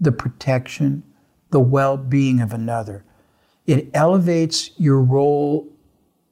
the 0.00 0.12
protection, 0.12 1.02
the 1.50 1.60
well 1.60 1.96
being 1.96 2.40
of 2.40 2.52
another. 2.52 3.04
It 3.66 3.88
elevates 3.94 4.72
your 4.76 5.00
role 5.00 5.68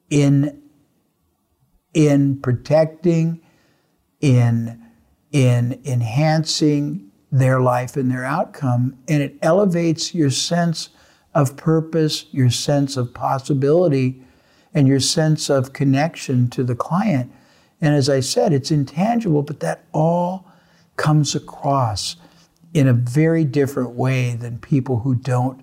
in, 0.09 0.61
in 1.93 2.41
protecting, 2.41 3.41
in, 4.19 4.85
in 5.31 5.81
enhancing 5.85 7.11
their 7.31 7.61
life 7.61 7.95
and 7.95 8.11
their 8.11 8.25
outcome, 8.25 8.97
and 9.07 9.23
it 9.23 9.37
elevates 9.41 10.13
your 10.13 10.29
sense 10.29 10.89
of 11.33 11.55
purpose, 11.55 12.25
your 12.31 12.49
sense 12.49 12.97
of 12.97 13.13
possibility, 13.13 14.21
and 14.73 14.87
your 14.87 14.99
sense 14.99 15.49
of 15.49 15.73
connection 15.73 16.49
to 16.49 16.63
the 16.63 16.75
client. 16.75 17.31
And 17.81 17.95
as 17.95 18.09
I 18.09 18.19
said, 18.19 18.53
it's 18.53 18.71
intangible, 18.71 19.43
but 19.43 19.59
that 19.61 19.83
all 19.91 20.45
comes 20.97 21.35
across 21.35 22.15
in 22.73 22.87
a 22.87 22.93
very 22.93 23.43
different 23.43 23.91
way 23.91 24.35
than 24.35 24.59
people 24.59 24.99
who 24.99 25.15
don't 25.15 25.61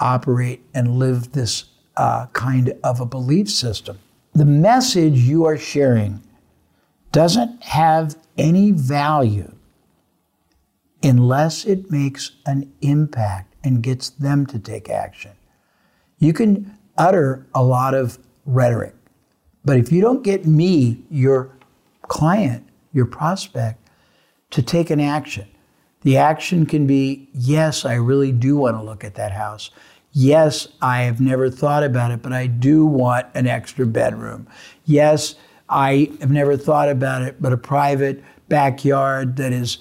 operate 0.00 0.62
and 0.74 0.98
live 0.98 1.32
this 1.32 1.64
uh, 1.96 2.26
kind 2.32 2.74
of 2.84 3.00
a 3.00 3.06
belief 3.06 3.50
system. 3.50 3.98
The 4.34 4.44
message 4.44 5.18
you 5.18 5.44
are 5.44 5.56
sharing 5.56 6.22
doesn't 7.12 7.62
have 7.62 8.16
any 8.36 8.70
value 8.70 9.52
unless 11.02 11.64
it 11.64 11.90
makes 11.90 12.32
an 12.44 12.72
impact 12.80 13.45
and 13.66 13.82
gets 13.82 14.10
them 14.10 14.46
to 14.46 14.60
take 14.60 14.88
action. 14.88 15.32
You 16.20 16.32
can 16.32 16.78
utter 16.96 17.44
a 17.52 17.64
lot 17.64 17.94
of 17.94 18.16
rhetoric, 18.46 18.94
but 19.64 19.76
if 19.76 19.90
you 19.90 20.00
don't 20.00 20.22
get 20.22 20.46
me, 20.46 21.02
your 21.10 21.50
client, 22.02 22.64
your 22.92 23.06
prospect, 23.06 23.80
to 24.50 24.62
take 24.62 24.88
an 24.90 25.00
action, 25.00 25.48
the 26.02 26.16
action 26.16 26.64
can 26.64 26.86
be 26.86 27.28
yes, 27.34 27.84
I 27.84 27.94
really 27.94 28.30
do 28.30 28.56
want 28.56 28.76
to 28.76 28.82
look 28.82 29.02
at 29.02 29.16
that 29.16 29.32
house. 29.32 29.70
Yes, 30.12 30.68
I 30.80 31.02
have 31.02 31.20
never 31.20 31.50
thought 31.50 31.82
about 31.82 32.12
it, 32.12 32.22
but 32.22 32.32
I 32.32 32.46
do 32.46 32.86
want 32.86 33.26
an 33.34 33.48
extra 33.48 33.84
bedroom. 33.84 34.46
Yes, 34.84 35.34
I 35.68 36.12
have 36.20 36.30
never 36.30 36.56
thought 36.56 36.88
about 36.88 37.22
it, 37.22 37.42
but 37.42 37.52
a 37.52 37.56
private 37.56 38.22
backyard 38.48 39.36
that 39.38 39.52
is 39.52 39.78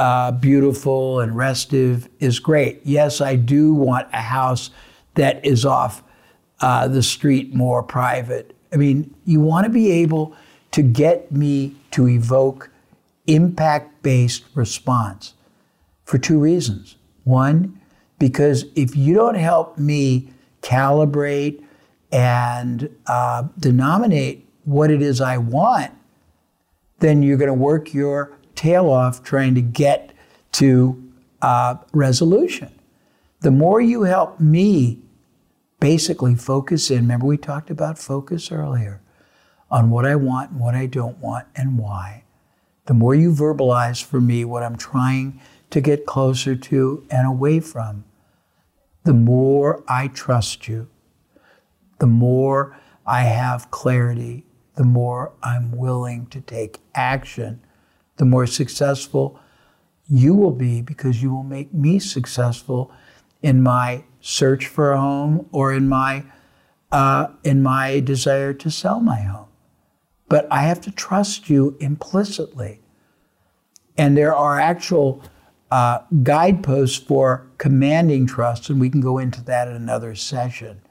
uh, 0.00 0.32
beautiful 0.32 1.20
and 1.20 1.36
restive 1.36 2.08
is 2.20 2.40
great. 2.40 2.80
Yes, 2.84 3.20
I 3.20 3.36
do 3.36 3.74
want 3.74 4.08
a 4.14 4.22
house 4.22 4.70
that 5.14 5.44
is 5.44 5.66
off 5.66 6.02
uh, 6.62 6.88
the 6.88 7.02
street 7.02 7.54
more 7.54 7.82
private. 7.82 8.56
I 8.72 8.76
mean, 8.76 9.14
you 9.26 9.40
want 9.40 9.66
to 9.66 9.70
be 9.70 9.90
able 9.90 10.34
to 10.70 10.80
get 10.80 11.30
me 11.30 11.76
to 11.90 12.08
evoke 12.08 12.70
impact 13.26 14.02
based 14.02 14.44
response 14.54 15.34
for 16.04 16.16
two 16.16 16.38
reasons. 16.38 16.96
One, 17.24 17.78
because 18.18 18.64
if 18.74 18.96
you 18.96 19.12
don't 19.12 19.34
help 19.34 19.76
me 19.76 20.32
calibrate 20.62 21.62
and 22.10 22.88
uh, 23.06 23.42
denominate 23.58 24.48
what 24.64 24.90
it 24.90 25.02
is 25.02 25.20
I 25.20 25.36
want, 25.36 25.92
then 27.00 27.22
you're 27.22 27.36
going 27.36 27.48
to 27.48 27.54
work 27.54 27.92
your 27.92 28.39
tail 28.60 28.90
off 28.90 29.22
trying 29.22 29.54
to 29.54 29.62
get 29.62 30.12
to 30.52 31.02
uh, 31.40 31.76
resolution. 31.94 32.70
The 33.40 33.50
more 33.50 33.80
you 33.80 34.02
help 34.02 34.38
me 34.38 35.00
basically 35.80 36.34
focus 36.34 36.90
in, 36.90 36.98
remember 36.98 37.24
we 37.24 37.38
talked 37.38 37.70
about 37.70 37.98
focus 37.98 38.52
earlier 38.52 39.00
on 39.70 39.88
what 39.88 40.04
I 40.04 40.14
want 40.14 40.50
and 40.50 40.60
what 40.60 40.74
I 40.74 40.84
don't 40.84 41.16
want 41.20 41.46
and 41.56 41.78
why. 41.78 42.24
The 42.84 42.92
more 42.92 43.14
you 43.14 43.32
verbalize 43.32 44.04
for 44.04 44.20
me 44.20 44.44
what 44.44 44.62
I'm 44.62 44.76
trying 44.76 45.40
to 45.70 45.80
get 45.80 46.04
closer 46.04 46.54
to 46.54 47.06
and 47.10 47.26
away 47.26 47.60
from, 47.60 48.04
the 49.04 49.14
more 49.14 49.82
I 49.88 50.08
trust 50.08 50.68
you, 50.68 50.86
the 51.98 52.06
more 52.06 52.78
I 53.06 53.22
have 53.22 53.70
clarity, 53.70 54.44
the 54.74 54.84
more 54.84 55.32
I'm 55.42 55.72
willing 55.72 56.26
to 56.26 56.42
take 56.42 56.80
action, 56.94 57.62
the 58.20 58.26
more 58.26 58.46
successful 58.46 59.40
you 60.06 60.34
will 60.34 60.52
be 60.52 60.82
because 60.82 61.22
you 61.22 61.32
will 61.32 61.42
make 61.42 61.72
me 61.72 61.98
successful 61.98 62.92
in 63.42 63.62
my 63.62 64.04
search 64.20 64.66
for 64.66 64.92
a 64.92 65.00
home 65.00 65.48
or 65.52 65.72
in 65.72 65.88
my 65.88 66.22
uh, 66.92 67.28
in 67.44 67.62
my 67.62 67.98
desire 68.00 68.52
to 68.52 68.70
sell 68.70 69.00
my 69.00 69.20
home. 69.20 69.48
But 70.28 70.46
I 70.50 70.64
have 70.64 70.82
to 70.82 70.90
trust 70.90 71.48
you 71.48 71.78
implicitly. 71.80 72.80
And 73.96 74.18
there 74.18 74.34
are 74.34 74.60
actual 74.60 75.22
uh, 75.70 76.00
guideposts 76.22 76.98
for 76.98 77.46
commanding 77.56 78.26
trust, 78.26 78.68
and 78.68 78.80
we 78.80 78.90
can 78.90 79.00
go 79.00 79.16
into 79.16 79.42
that 79.44 79.66
in 79.66 79.74
another 79.74 80.14
session. 80.14 80.82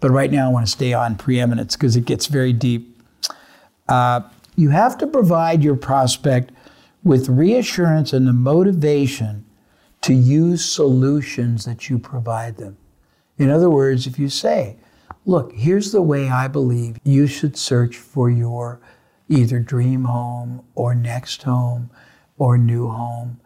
But 0.00 0.10
right 0.10 0.30
now, 0.30 0.48
I 0.48 0.52
want 0.52 0.66
to 0.66 0.70
stay 0.70 0.92
on 0.92 1.16
preeminence 1.16 1.74
because 1.74 1.96
it 1.96 2.04
gets 2.04 2.26
very 2.26 2.52
deep. 2.52 3.02
Uh, 3.88 4.20
you 4.54 4.68
have 4.70 4.98
to 4.98 5.06
provide 5.06 5.64
your 5.64 5.76
prospect 5.76 6.52
with 7.02 7.28
reassurance 7.28 8.12
and 8.12 8.26
the 8.26 8.32
motivation 8.32 9.44
to 10.02 10.14
use 10.14 10.64
solutions 10.64 11.64
that 11.64 11.88
you 11.88 11.98
provide 11.98 12.56
them. 12.56 12.76
In 13.36 13.50
other 13.50 13.70
words, 13.70 14.06
if 14.06 14.18
you 14.18 14.28
say, 14.28 14.76
Look, 15.28 15.52
here's 15.52 15.92
the 15.92 16.00
way 16.00 16.30
I 16.30 16.48
believe 16.48 17.00
you 17.04 17.26
should 17.26 17.58
search 17.58 17.98
for 17.98 18.30
your 18.30 18.80
either 19.28 19.58
dream 19.58 20.04
home 20.04 20.64
or 20.74 20.94
next 20.94 21.42
home 21.42 21.90
or 22.38 22.56
new 22.56 22.88
home 22.88 23.38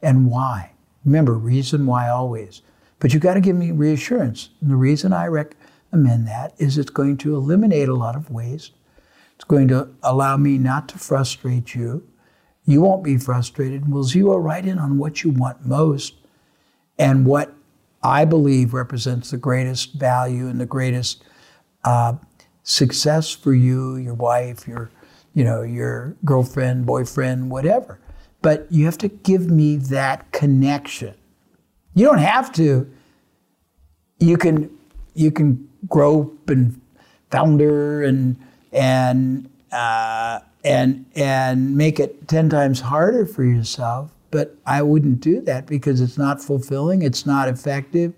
and 0.00 0.30
why. 0.30 0.70
Remember, 1.04 1.34
reason 1.34 1.86
why 1.86 2.08
always. 2.08 2.62
But 3.00 3.12
you've 3.12 3.22
got 3.24 3.34
to 3.34 3.40
give 3.40 3.56
me 3.56 3.72
reassurance. 3.72 4.50
And 4.60 4.70
the 4.70 4.76
reason 4.76 5.12
I 5.12 5.26
recommend 5.26 6.28
that 6.28 6.54
is 6.58 6.78
it's 6.78 6.90
going 6.90 7.16
to 7.18 7.34
eliminate 7.34 7.88
a 7.88 7.94
lot 7.94 8.14
of 8.14 8.30
waste. 8.30 8.72
It's 9.34 9.44
going 9.44 9.66
to 9.68 9.88
allow 10.04 10.36
me 10.36 10.56
not 10.56 10.88
to 10.90 10.98
frustrate 10.98 11.74
you. 11.74 12.06
You 12.64 12.80
won't 12.80 13.04
be 13.04 13.18
frustrated. 13.18 13.90
We'll 13.90 14.04
zero 14.04 14.36
right 14.38 14.64
in 14.64 14.78
on 14.78 14.98
what 14.98 15.22
you 15.22 15.30
want 15.30 15.66
most 15.66 16.14
and 16.98 17.26
what 17.26 17.52
I 18.02 18.24
believe 18.24 18.74
represents 18.74 19.30
the 19.30 19.36
greatest 19.36 19.94
value 19.94 20.48
and 20.48 20.60
the 20.60 20.66
greatest 20.66 21.24
uh, 21.84 22.14
success 22.62 23.30
for 23.30 23.52
you, 23.54 23.96
your 23.96 24.14
wife, 24.14 24.66
your 24.66 24.90
you 25.34 25.42
know, 25.42 25.62
your 25.62 26.14
girlfriend, 26.24 26.86
boyfriend, 26.86 27.50
whatever. 27.50 27.98
But 28.40 28.66
you 28.70 28.84
have 28.84 28.98
to 28.98 29.08
give 29.08 29.50
me 29.50 29.76
that 29.76 30.30
connection. 30.32 31.14
You 31.94 32.06
don't 32.06 32.18
have 32.18 32.52
to. 32.52 32.90
You 34.20 34.36
can 34.36 34.70
you 35.14 35.30
can 35.30 35.68
grope 35.88 36.48
and 36.48 36.80
founder 37.30 38.02
and 38.02 38.36
and 38.72 39.50
uh, 39.72 40.40
and 40.64 41.04
and 41.14 41.76
make 41.76 42.00
it 42.00 42.26
ten 42.26 42.48
times 42.48 42.80
harder 42.80 43.26
for 43.26 43.44
yourself. 43.44 44.10
But 44.30 44.56
I 44.66 44.82
wouldn't 44.82 45.20
do 45.20 45.40
that 45.42 45.66
because 45.66 46.00
it's 46.00 46.18
not 46.18 46.42
fulfilling. 46.42 47.02
It's 47.02 47.26
not 47.26 47.48
effective, 47.48 48.14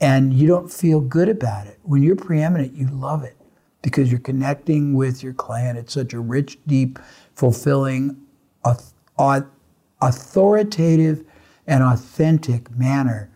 and 0.00 0.34
you 0.34 0.46
don't 0.46 0.70
feel 0.70 1.00
good 1.00 1.28
about 1.28 1.66
it. 1.66 1.78
When 1.82 2.02
you're 2.02 2.16
preeminent, 2.16 2.74
you 2.74 2.88
love 2.88 3.22
it 3.24 3.36
because 3.80 4.10
you're 4.10 4.20
connecting 4.20 4.94
with 4.94 5.22
your 5.22 5.32
client. 5.32 5.78
It's 5.78 5.92
such 5.92 6.12
a 6.12 6.20
rich, 6.20 6.58
deep, 6.66 6.98
fulfilling, 7.34 8.16
authoritative, 10.00 11.24
and 11.66 11.82
authentic 11.82 12.70
manner 12.76 13.30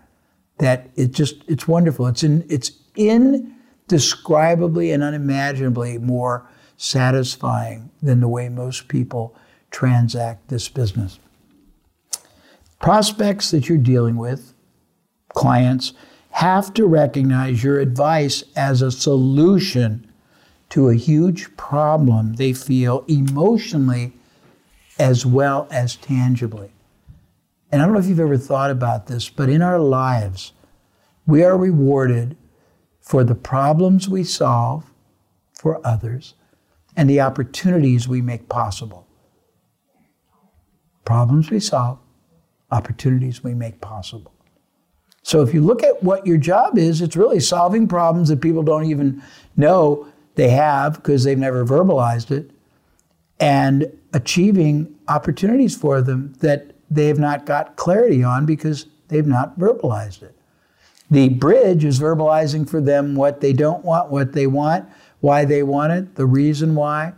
that 0.58 0.90
it 0.96 1.12
just 1.12 1.44
it's 1.46 1.66
wonderful. 1.68 2.06
It's 2.06 2.22
in 2.22 2.44
it's 2.50 2.72
indescribably 2.96 4.90
and 4.90 5.02
unimaginably 5.02 5.98
more 5.98 6.46
satisfying 6.78 7.90
than 8.00 8.20
the 8.20 8.28
way 8.28 8.48
most 8.48 8.88
people 8.88 9.34
transact 9.70 10.48
this 10.48 10.68
business. 10.68 11.18
Prospects 12.80 13.50
that 13.50 13.68
you're 13.68 13.76
dealing 13.76 14.16
with, 14.16 14.54
clients, 15.30 15.92
have 16.30 16.72
to 16.74 16.86
recognize 16.86 17.64
your 17.64 17.80
advice 17.80 18.44
as 18.54 18.80
a 18.80 18.92
solution 18.92 20.10
to 20.70 20.88
a 20.88 20.94
huge 20.94 21.54
problem 21.56 22.34
they 22.34 22.52
feel 22.52 23.04
emotionally 23.08 24.12
as 24.98 25.26
well 25.26 25.66
as 25.70 25.96
tangibly. 25.96 26.70
And 27.72 27.82
I 27.82 27.84
don't 27.84 27.94
know 27.94 28.00
if 28.00 28.06
you've 28.06 28.20
ever 28.20 28.38
thought 28.38 28.70
about 28.70 29.08
this, 29.08 29.28
but 29.28 29.48
in 29.48 29.62
our 29.62 29.80
lives, 29.80 30.52
we 31.26 31.42
are 31.42 31.58
rewarded 31.58 32.36
for 33.00 33.24
the 33.24 33.34
problems 33.34 34.08
we 34.08 34.22
solve 34.22 34.92
for 35.52 35.84
others 35.84 36.34
and 36.98 37.08
the 37.08 37.20
opportunities 37.20 38.08
we 38.08 38.20
make 38.20 38.48
possible. 38.48 39.06
Problems 41.04 41.48
we 41.48 41.60
solve, 41.60 42.00
opportunities 42.72 43.42
we 43.42 43.54
make 43.54 43.80
possible. 43.80 44.34
So 45.22 45.40
if 45.42 45.54
you 45.54 45.60
look 45.60 45.84
at 45.84 46.02
what 46.02 46.26
your 46.26 46.38
job 46.38 46.76
is, 46.76 47.00
it's 47.00 47.16
really 47.16 47.38
solving 47.38 47.86
problems 47.86 48.30
that 48.30 48.40
people 48.40 48.64
don't 48.64 48.86
even 48.86 49.22
know 49.56 50.08
they 50.34 50.50
have 50.50 50.96
because 50.96 51.22
they've 51.22 51.38
never 51.38 51.64
verbalized 51.64 52.32
it 52.32 52.50
and 53.38 53.96
achieving 54.12 54.92
opportunities 55.06 55.76
for 55.76 56.02
them 56.02 56.32
that 56.40 56.72
they 56.90 57.06
have 57.06 57.20
not 57.20 57.46
got 57.46 57.76
clarity 57.76 58.24
on 58.24 58.44
because 58.44 58.86
they've 59.06 59.26
not 59.26 59.56
verbalized 59.56 60.22
it. 60.22 60.34
The 61.10 61.28
bridge 61.28 61.84
is 61.84 62.00
verbalizing 62.00 62.68
for 62.68 62.80
them 62.80 63.14
what 63.14 63.40
they 63.40 63.52
don't 63.52 63.84
want, 63.84 64.10
what 64.10 64.32
they 64.32 64.48
want, 64.48 64.88
why 65.20 65.44
they 65.44 65.62
want 65.62 65.92
it, 65.92 66.14
the 66.14 66.26
reason 66.26 66.74
why, 66.74 67.12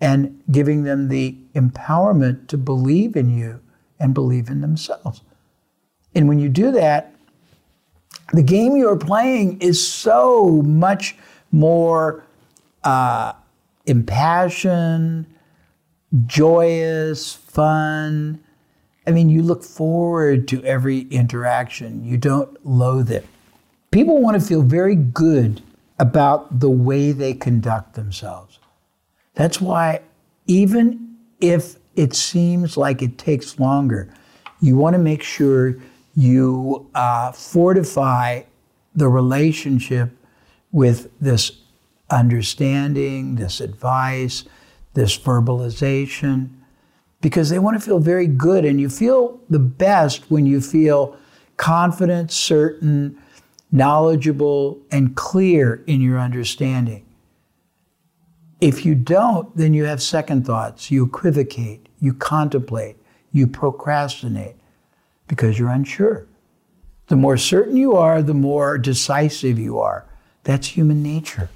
and 0.00 0.42
giving 0.50 0.84
them 0.84 1.08
the 1.08 1.36
empowerment 1.54 2.48
to 2.48 2.58
believe 2.58 3.16
in 3.16 3.36
you 3.36 3.60
and 3.98 4.12
believe 4.12 4.48
in 4.48 4.60
themselves. 4.60 5.22
And 6.14 6.28
when 6.28 6.38
you 6.38 6.48
do 6.48 6.70
that, 6.72 7.14
the 8.32 8.42
game 8.42 8.76
you're 8.76 8.96
playing 8.96 9.60
is 9.60 9.86
so 9.86 10.62
much 10.62 11.16
more 11.52 12.24
uh, 12.82 13.32
impassioned, 13.86 15.26
joyous, 16.26 17.34
fun. 17.34 18.42
I 19.06 19.12
mean, 19.12 19.28
you 19.28 19.42
look 19.42 19.62
forward 19.62 20.48
to 20.48 20.62
every 20.64 21.00
interaction, 21.02 22.04
you 22.04 22.16
don't 22.16 22.64
loathe 22.66 23.10
it. 23.10 23.26
People 23.92 24.20
want 24.20 24.40
to 24.40 24.46
feel 24.46 24.62
very 24.62 24.96
good 24.96 25.62
about 25.98 26.60
the 26.60 26.70
way 26.70 27.12
they 27.12 27.34
conduct 27.34 27.94
themselves. 27.94 28.58
That's 29.34 29.60
why, 29.60 30.02
even 30.46 31.16
if 31.40 31.76
it 31.94 32.14
seems 32.14 32.76
like 32.76 33.02
it 33.02 33.18
takes 33.18 33.58
longer, 33.58 34.12
you 34.60 34.76
want 34.76 34.94
to 34.94 34.98
make 34.98 35.22
sure 35.22 35.76
you 36.14 36.88
uh, 36.94 37.32
fortify 37.32 38.42
the 38.94 39.08
relationship 39.08 40.10
with 40.72 41.10
this 41.20 41.52
understanding, 42.10 43.36
this 43.36 43.60
advice, 43.60 44.44
this 44.94 45.18
verbalization, 45.18 46.48
because 47.20 47.50
they 47.50 47.58
want 47.58 47.78
to 47.78 47.84
feel 47.84 47.98
very 47.98 48.26
good. 48.26 48.64
And 48.64 48.80
you 48.80 48.88
feel 48.88 49.40
the 49.50 49.58
best 49.58 50.30
when 50.30 50.46
you 50.46 50.60
feel 50.60 51.16
confident, 51.56 52.30
certain, 52.30 53.20
knowledgeable, 53.76 54.80
and 54.90 55.14
clear 55.14 55.84
in 55.86 56.00
your 56.00 56.18
understanding. 56.18 57.04
If 58.60 58.86
you 58.86 58.94
don't, 58.94 59.54
then 59.54 59.74
you 59.74 59.84
have 59.84 60.02
second 60.02 60.46
thoughts, 60.46 60.90
you 60.90 61.04
equivocate, 61.04 61.88
you 62.00 62.14
contemplate, 62.14 62.96
you 63.32 63.46
procrastinate 63.46 64.56
because 65.28 65.58
you're 65.58 65.70
unsure. 65.70 66.26
The 67.08 67.16
more 67.16 67.36
certain 67.36 67.76
you 67.76 67.94
are, 67.96 68.22
the 68.22 68.34
more 68.34 68.78
decisive 68.78 69.58
you 69.58 69.78
are. 69.78 70.06
That's 70.44 70.68
human 70.68 71.02
nature. 71.02 71.50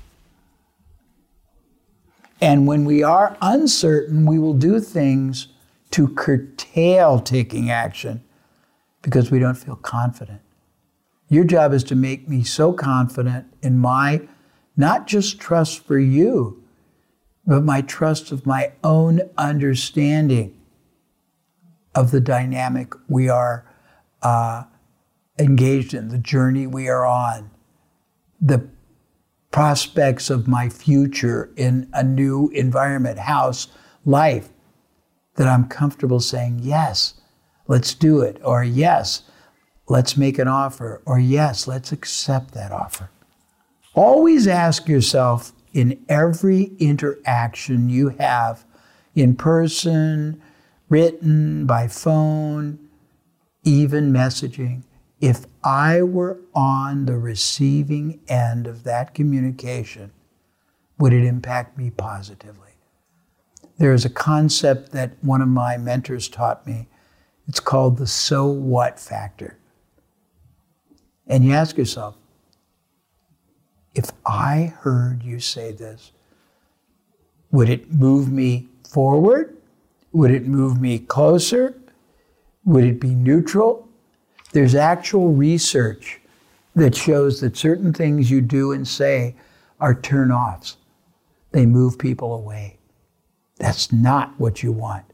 And 2.41 2.67
when 2.67 2.85
we 2.85 3.03
are 3.03 3.37
uncertain, 3.41 4.27
we 4.27 4.39
will 4.39 4.55
do 4.55 4.79
things 4.79 5.49
to 5.93 6.09
curtail 6.09 7.19
taking 7.19 7.71
action 7.71 8.23
because 9.03 9.31
we 9.31 9.39
don't 9.39 9.57
feel 9.57 9.77
confident. 9.77 10.41
Your 11.31 11.45
job 11.45 11.73
is 11.73 11.85
to 11.85 11.95
make 11.95 12.29
me 12.29 12.43
so 12.43 12.73
confident 12.73 13.47
in 13.63 13.79
my 13.79 14.29
not 14.77 15.07
just 15.07 15.39
trust 15.39 15.85
for 15.87 15.99
you, 15.99 16.65
but 17.47 17.63
my 17.63 17.83
trust 17.83 18.33
of 18.33 18.47
my 18.47 18.73
own 18.83 19.21
understanding 19.39 20.59
of 21.95 22.11
the 22.11 22.21
dynamic 22.21 22.93
we 23.09 23.29
are 23.29 23.65
uh, 24.23 24.65
engaged 25.39 25.95
in, 25.95 26.09
the 26.09 26.19
journey 26.19 26.67
we 26.67 26.89
are 26.89 27.07
on, 27.07 27.51
the 28.41 28.69
prospects 29.53 30.31
of 30.31 30.49
my 30.49 30.69
future 30.69 31.53
in 31.57 31.89
a 31.93 32.03
new 32.03 32.49
environment, 32.55 33.19
house, 33.19 33.69
life, 34.05 34.49
that 35.37 35.47
I'm 35.47 35.69
comfortable 35.69 36.21
saying, 36.21 36.61
yes, 36.63 37.15
let's 37.69 37.95
do 37.95 38.21
it, 38.21 38.41
or 38.43 38.65
yes, 38.65 39.23
let's 39.91 40.17
make 40.17 40.39
an 40.39 40.49
offer, 40.49 41.03
or 41.05 41.19
yes, 41.19 41.67
let's 41.67 41.91
accept 41.91 42.55
that 42.55 42.71
offer. 42.71 43.11
Always 43.95 44.47
ask 44.47 44.89
yourself 44.89 45.53
in 45.73 46.03
every 46.09 46.73
interaction 46.79 47.91
you 47.91 48.11
have 48.11 48.65
in 49.17 49.35
person, 49.35 50.41
written, 50.89 51.67
by 51.67 51.89
phone, 51.89 52.79
even 53.65 54.13
messaging, 54.13 54.85
if 55.21 55.45
I 55.65 56.03
were 56.03 56.41
on 56.55 57.07
the 57.07 57.19
receiving 57.19 58.21
end 58.29 58.69
of 58.69 58.85
that 58.85 59.13
communication, 59.13 60.13
would 60.99 61.13
it 61.13 61.25
impact 61.25 61.77
me 61.77 61.91
positively? 61.91 62.75
There 63.79 63.93
is 63.93 64.05
a 64.05 64.11
concept 64.11 64.93
that 64.93 65.13
one 65.21 65.43
of 65.43 65.49
my 65.49 65.77
mentors 65.77 66.29
taught 66.29 66.67
me. 66.67 66.89
It's 67.49 67.61
called 67.61 67.99
the 67.99 68.07
so 68.07 68.47
what 68.47 69.01
factor. 69.01 69.57
And 71.31 71.45
you 71.45 71.53
ask 71.53 71.79
yourself, 71.79 72.17
if 73.95 74.11
I 74.27 74.75
heard 74.81 75.23
you 75.23 75.39
say 75.39 75.71
this, 75.71 76.11
would 77.53 77.69
it 77.69 77.93
move 77.93 78.33
me 78.33 78.69
forward? 78.89 79.57
Would 80.13 80.33
it 80.33 80.47
move 80.47 80.81
me 80.81 80.99
closer? 80.99 81.81
Would 82.65 82.85
it 82.85 83.01
be 83.01 83.15
neutral? 83.15 83.89
There's 84.53 84.75
actual 84.75 85.33
research 85.33 86.21
that 86.75 86.97
shows 86.97 87.41
that 87.41 87.57
certain 87.57 87.93
things 87.93 88.29
you 88.29 88.41
do 88.41 88.73
and 88.73 88.87
say 88.87 89.37
are 89.79 89.95
turn 89.95 90.33
offs. 90.33 90.79
They 91.53 91.65
move 91.65 91.97
people 91.97 92.35
away. 92.35 92.79
That's 93.57 93.93
not 93.93 94.39
what 94.39 94.65
you 94.65 94.73
want. 94.73 95.05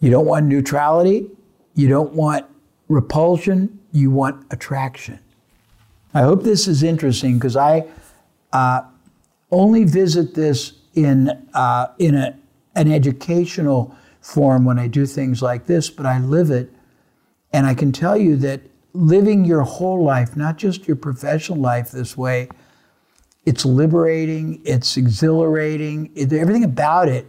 You 0.00 0.10
don't 0.10 0.26
want 0.26 0.46
neutrality. 0.46 1.30
You 1.74 1.88
don't 1.88 2.12
want 2.12 2.46
repulsion. 2.92 3.80
You 3.92 4.10
want 4.10 4.46
attraction. 4.50 5.18
I 6.14 6.22
hope 6.22 6.42
this 6.42 6.68
is 6.68 6.82
interesting 6.82 7.38
because 7.38 7.56
I 7.56 7.86
uh, 8.52 8.82
only 9.50 9.84
visit 9.84 10.34
this 10.34 10.74
in, 10.94 11.30
uh, 11.54 11.88
in 11.98 12.14
a, 12.14 12.38
an 12.74 12.92
educational 12.92 13.96
form 14.20 14.64
when 14.64 14.78
I 14.78 14.86
do 14.86 15.06
things 15.06 15.42
like 15.42 15.66
this, 15.66 15.90
but 15.90 16.06
I 16.06 16.18
live 16.18 16.50
it 16.50 16.70
and 17.52 17.66
I 17.66 17.74
can 17.74 17.92
tell 17.92 18.16
you 18.16 18.36
that 18.36 18.60
living 18.92 19.44
your 19.44 19.62
whole 19.62 20.02
life, 20.02 20.36
not 20.36 20.58
just 20.58 20.86
your 20.86 20.96
professional 20.96 21.58
life 21.58 21.90
this 21.90 22.16
way, 22.16 22.48
it's 23.44 23.64
liberating, 23.64 24.60
it's 24.64 24.96
exhilarating. 24.96 26.10
It, 26.14 26.32
everything 26.32 26.64
about 26.64 27.08
it 27.08 27.26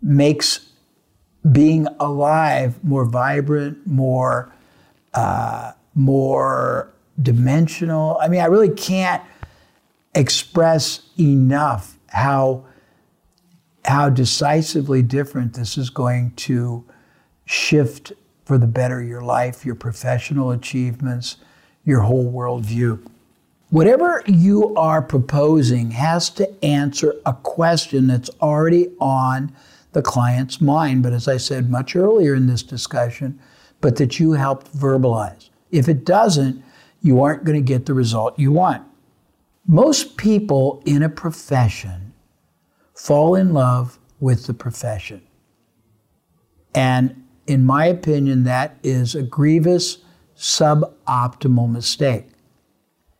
makes 0.00 0.70
being 1.50 1.86
alive 2.00 2.82
more 2.84 3.04
vibrant, 3.04 3.86
more 3.86 4.52
uh, 5.16 5.72
more 5.94 6.92
dimensional. 7.20 8.18
I 8.20 8.28
mean, 8.28 8.40
I 8.40 8.46
really 8.46 8.70
can't 8.70 9.22
express 10.14 11.00
enough 11.18 11.98
how 12.08 12.64
how 13.84 14.08
decisively 14.10 15.00
different 15.00 15.54
this 15.54 15.78
is 15.78 15.90
going 15.90 16.32
to 16.32 16.84
shift 17.44 18.12
for 18.44 18.58
the 18.58 18.66
better 18.66 19.00
your 19.00 19.20
life, 19.20 19.64
your 19.64 19.76
professional 19.76 20.50
achievements, 20.50 21.36
your 21.84 22.00
whole 22.00 22.32
worldview. 22.32 23.00
Whatever 23.70 24.22
you 24.26 24.74
are 24.74 25.02
proposing 25.02 25.92
has 25.92 26.30
to 26.30 26.64
answer 26.64 27.14
a 27.24 27.32
question 27.32 28.08
that's 28.08 28.30
already 28.40 28.90
on 29.00 29.52
the 29.92 30.02
client's 30.02 30.60
mind, 30.60 31.04
but 31.04 31.12
as 31.12 31.28
I 31.28 31.36
said 31.36 31.70
much 31.70 31.94
earlier 31.94 32.34
in 32.34 32.48
this 32.48 32.64
discussion, 32.64 33.38
but 33.80 33.96
that 33.96 34.18
you 34.18 34.32
helped 34.32 34.72
verbalize. 34.76 35.50
If 35.70 35.88
it 35.88 36.04
doesn't, 36.04 36.62
you 37.02 37.22
aren't 37.22 37.44
going 37.44 37.58
to 37.58 37.66
get 37.66 37.86
the 37.86 37.94
result 37.94 38.38
you 38.38 38.52
want. 38.52 38.84
Most 39.66 40.16
people 40.16 40.82
in 40.86 41.02
a 41.02 41.08
profession 41.08 42.12
fall 42.94 43.34
in 43.34 43.52
love 43.52 43.98
with 44.20 44.46
the 44.46 44.54
profession. 44.54 45.22
And 46.74 47.24
in 47.46 47.64
my 47.64 47.86
opinion, 47.86 48.44
that 48.44 48.78
is 48.82 49.14
a 49.14 49.22
grievous, 49.22 49.98
suboptimal 50.36 51.70
mistake. 51.70 52.26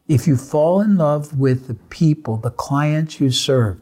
If 0.09 0.27
you 0.27 0.37
fall 0.37 0.81
in 0.81 0.97
love 0.97 1.39
with 1.39 1.67
the 1.67 1.75
people, 1.75 2.37
the 2.37 2.51
clients 2.51 3.21
you 3.21 3.31
serve, 3.31 3.81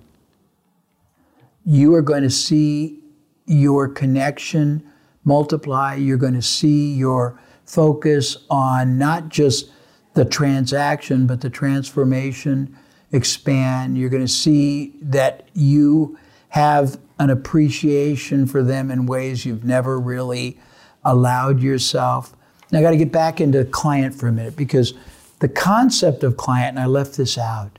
you 1.65 1.95
are 1.95 2.03
going 2.03 2.23
to 2.23 2.31
see 2.31 3.01
your 3.47 3.89
connection 3.89 4.91
multiply. 5.25 5.95
You're 5.95 6.19
going 6.19 6.35
to 6.35 6.43
see 6.43 6.95
your 6.95 7.41
focus 7.65 8.37
on 8.51 8.99
not 8.99 9.29
just 9.29 9.71
the 10.15 10.25
transaction, 10.25 11.27
but 11.27 11.41
the 11.41 11.51
transformation 11.51 12.77
expand. 13.13 13.99
You're 13.99 14.11
going 14.11 14.27
to 14.27 14.33
see 14.33 14.95
that 15.03 15.49
you 15.55 16.19
have 16.51 16.99
an 17.19 17.31
appreciation 17.31 18.47
for 18.47 18.63
them 18.63 18.91
in 18.91 19.07
ways 19.07 19.45
you've 19.45 19.65
never 19.65 19.99
really 19.99 20.59
allowed 21.05 21.61
yourself. 21.61 22.35
Now, 22.71 22.81
I 22.81 22.83
got 22.83 22.91
to 22.91 22.97
get 22.97 23.13
back 23.13 23.41
into 23.41 23.65
client 23.65 24.15
for 24.15 24.29
a 24.29 24.33
minute 24.33 24.57
because 24.57 24.95
the 25.41 25.49
concept 25.49 26.23
of 26.23 26.37
client, 26.37 26.71
and 26.71 26.81
I 26.81 26.87
left 26.87 27.17
this 27.17 27.37
out, 27.37 27.79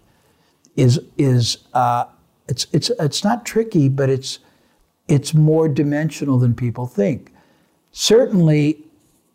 is 0.75 0.99
is 1.17 1.57
uh, 1.73 2.05
it's 2.47 2.67
it's 2.71 2.91
it's 2.99 3.23
not 3.23 3.45
tricky, 3.45 3.89
but 3.89 4.09
it's 4.09 4.39
it's 5.07 5.33
more 5.33 5.67
dimensional 5.67 6.37
than 6.37 6.53
people 6.53 6.85
think. 6.85 7.31
Certainly, 7.97 8.83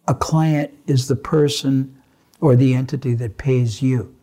a 0.06 0.14
client 0.14 0.70
is 0.86 1.08
the 1.08 1.16
person 1.16 1.96
or 2.42 2.54
the 2.54 2.74
entity 2.74 3.14
that 3.14 3.38
pays 3.38 3.80
you. 3.80 4.14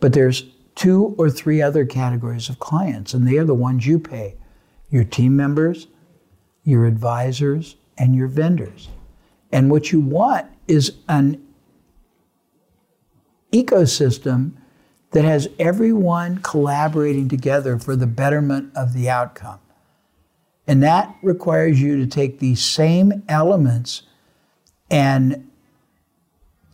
But 0.00 0.12
there's 0.12 0.46
two 0.74 1.14
or 1.16 1.30
three 1.30 1.62
other 1.62 1.86
categories 1.86 2.48
of 2.48 2.58
clients, 2.58 3.14
and 3.14 3.28
they 3.28 3.38
are 3.38 3.44
the 3.44 3.54
ones 3.54 3.86
you 3.86 4.00
pay 4.00 4.34
your 4.90 5.04
team 5.04 5.36
members, 5.36 5.86
your 6.64 6.84
advisors, 6.84 7.76
and 7.96 8.16
your 8.16 8.26
vendors. 8.26 8.88
And 9.52 9.70
what 9.70 9.92
you 9.92 10.00
want 10.00 10.50
is 10.66 10.96
an 11.08 11.40
ecosystem 13.52 14.54
that 15.12 15.24
has 15.24 15.48
everyone 15.60 16.38
collaborating 16.38 17.28
together 17.28 17.78
for 17.78 17.94
the 17.94 18.08
betterment 18.08 18.72
of 18.74 18.94
the 18.94 19.08
outcome. 19.08 19.60
And 20.68 20.82
that 20.82 21.16
requires 21.22 21.80
you 21.80 21.96
to 21.96 22.06
take 22.06 22.38
these 22.38 22.62
same 22.62 23.22
elements 23.26 24.02
and 24.90 25.50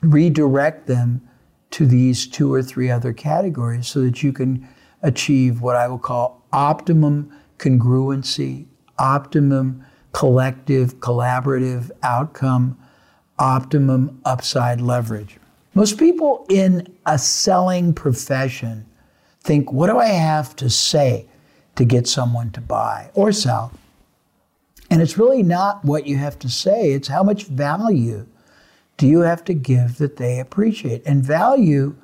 redirect 0.03 0.89
them 0.89 1.27
to 1.71 1.87
these 1.87 2.27
two 2.27 2.53
or 2.53 2.63
three 2.63 2.91
other 2.91 3.13
categories 3.13 3.87
so 3.87 4.01
that 4.03 4.23
you 4.23 4.33
can 4.33 4.69
achieve 5.03 5.61
what 5.61 5.77
I 5.77 5.87
will 5.87 5.99
call 5.99 6.43
optimum 6.53 7.33
congruency, 7.59 8.67
optimum 8.99 9.85
collective, 10.13 11.01
collaborative 11.01 11.91
outcome, 12.03 12.77
optimum 13.39 14.21
upside 14.25 14.81
leverage. 14.81 15.39
Most 15.75 15.99
people 15.99 16.47
in 16.49 16.93
a 17.07 17.19
selling 17.19 17.95
profession 17.95 18.87
think, 19.41 19.73
what 19.73 19.87
do 19.87 19.99
I 19.99 20.07
have 20.07 20.57
to 20.57 20.69
say 20.69 21.27
to 21.77 21.85
get 21.85 22.09
someone 22.09 22.51
to 22.53 22.61
buy 22.61 23.11
or 23.15 23.31
sell? 23.33 23.73
And 24.95 25.03
it's 25.03 25.19
really 25.19 25.43
not 25.43 25.85
what 25.85 26.07
you 26.07 26.19
have 26.19 26.39
to 26.39 26.49
say, 26.49 26.93
it's 26.93 27.09
how 27.09 27.25
much 27.25 27.47
value 27.47 28.29
do 28.97 29.09
you 29.09 29.23
have 29.23 29.43
to 29.47 29.53
give 29.53 29.99
that 29.99 30.19
they 30.19 30.39
appreciate. 30.39 31.03
And 31.05 31.21
value 31.21 31.97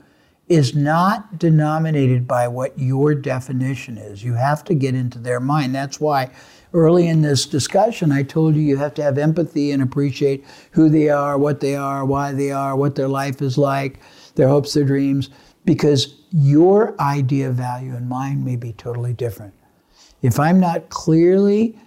is 0.48 0.74
not 0.74 1.38
denominated 1.38 2.26
by 2.26 2.48
what 2.48 2.76
your 2.76 3.14
definition 3.14 3.96
is. 3.96 4.24
You 4.24 4.34
have 4.34 4.64
to 4.64 4.74
get 4.74 4.96
into 4.96 5.20
their 5.20 5.38
mind. 5.38 5.72
That's 5.72 6.00
why 6.00 6.32
early 6.74 7.06
in 7.06 7.22
this 7.22 7.46
discussion, 7.46 8.10
I 8.10 8.24
told 8.24 8.56
you 8.56 8.62
you 8.62 8.76
have 8.78 8.94
to 8.94 9.04
have 9.04 9.18
empathy 9.18 9.70
and 9.70 9.84
appreciate 9.84 10.44
who 10.72 10.88
they 10.88 11.08
are, 11.10 11.38
what 11.38 11.60
they 11.60 11.76
are, 11.76 12.04
why 12.04 12.32
they 12.32 12.50
are, 12.50 12.74
what 12.74 12.96
their 12.96 13.06
life 13.06 13.40
is 13.40 13.56
like, 13.56 14.00
their 14.34 14.48
hopes, 14.48 14.74
their 14.74 14.82
dreams, 14.82 15.30
because 15.64 16.16
your 16.32 17.00
idea 17.00 17.50
of 17.50 17.54
value 17.54 17.94
and 17.94 18.08
mine 18.08 18.44
may 18.44 18.56
be 18.56 18.72
totally 18.72 19.12
different. 19.12 19.54
If 20.22 20.40
I'm 20.40 20.58
not 20.58 20.88
clearly 20.88 21.78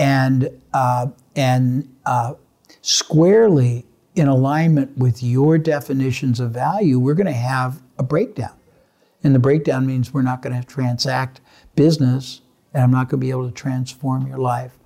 and 0.00 0.48
uh, 0.72 1.08
and 1.36 1.94
uh, 2.06 2.32
squarely 2.80 3.84
in 4.14 4.28
alignment 4.28 4.96
with 4.96 5.22
your 5.22 5.58
definitions 5.58 6.40
of 6.40 6.52
value, 6.52 6.98
we're 6.98 7.14
going 7.14 7.26
to 7.26 7.32
have 7.32 7.82
a 7.98 8.02
breakdown. 8.02 8.54
And 9.22 9.34
the 9.34 9.38
breakdown 9.38 9.86
means 9.86 10.12
we're 10.12 10.22
not 10.22 10.40
going 10.40 10.58
to 10.58 10.66
transact 10.66 11.42
business, 11.76 12.40
and 12.72 12.82
I'm 12.82 12.90
not 12.90 13.10
going 13.10 13.20
to 13.20 13.26
be 13.26 13.30
able 13.30 13.46
to 13.46 13.54
transform 13.54 14.26
your 14.26 14.38
life. 14.38 14.78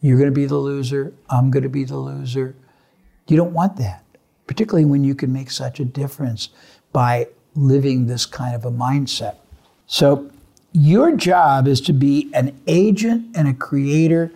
You're 0.00 0.18
going 0.18 0.30
to 0.30 0.34
be 0.34 0.46
the 0.46 0.56
loser. 0.56 1.14
I'm 1.30 1.52
going 1.52 1.62
to 1.62 1.68
be 1.68 1.84
the 1.84 1.96
loser. 1.96 2.56
You 3.28 3.36
don't 3.36 3.52
want 3.52 3.76
that, 3.76 4.04
particularly 4.48 4.84
when 4.84 5.04
you 5.04 5.14
can 5.14 5.32
make 5.32 5.52
such 5.52 5.78
a 5.78 5.84
difference 5.84 6.48
by 6.92 7.28
living 7.54 8.08
this 8.08 8.26
kind 8.26 8.56
of 8.56 8.64
a 8.64 8.70
mindset. 8.70 9.36
So, 9.86 10.28
your 10.72 11.16
job 11.16 11.66
is 11.66 11.80
to 11.82 11.92
be 11.92 12.30
an 12.32 12.60
agent 12.66 13.36
and 13.36 13.48
a 13.48 13.54
creator 13.54 14.32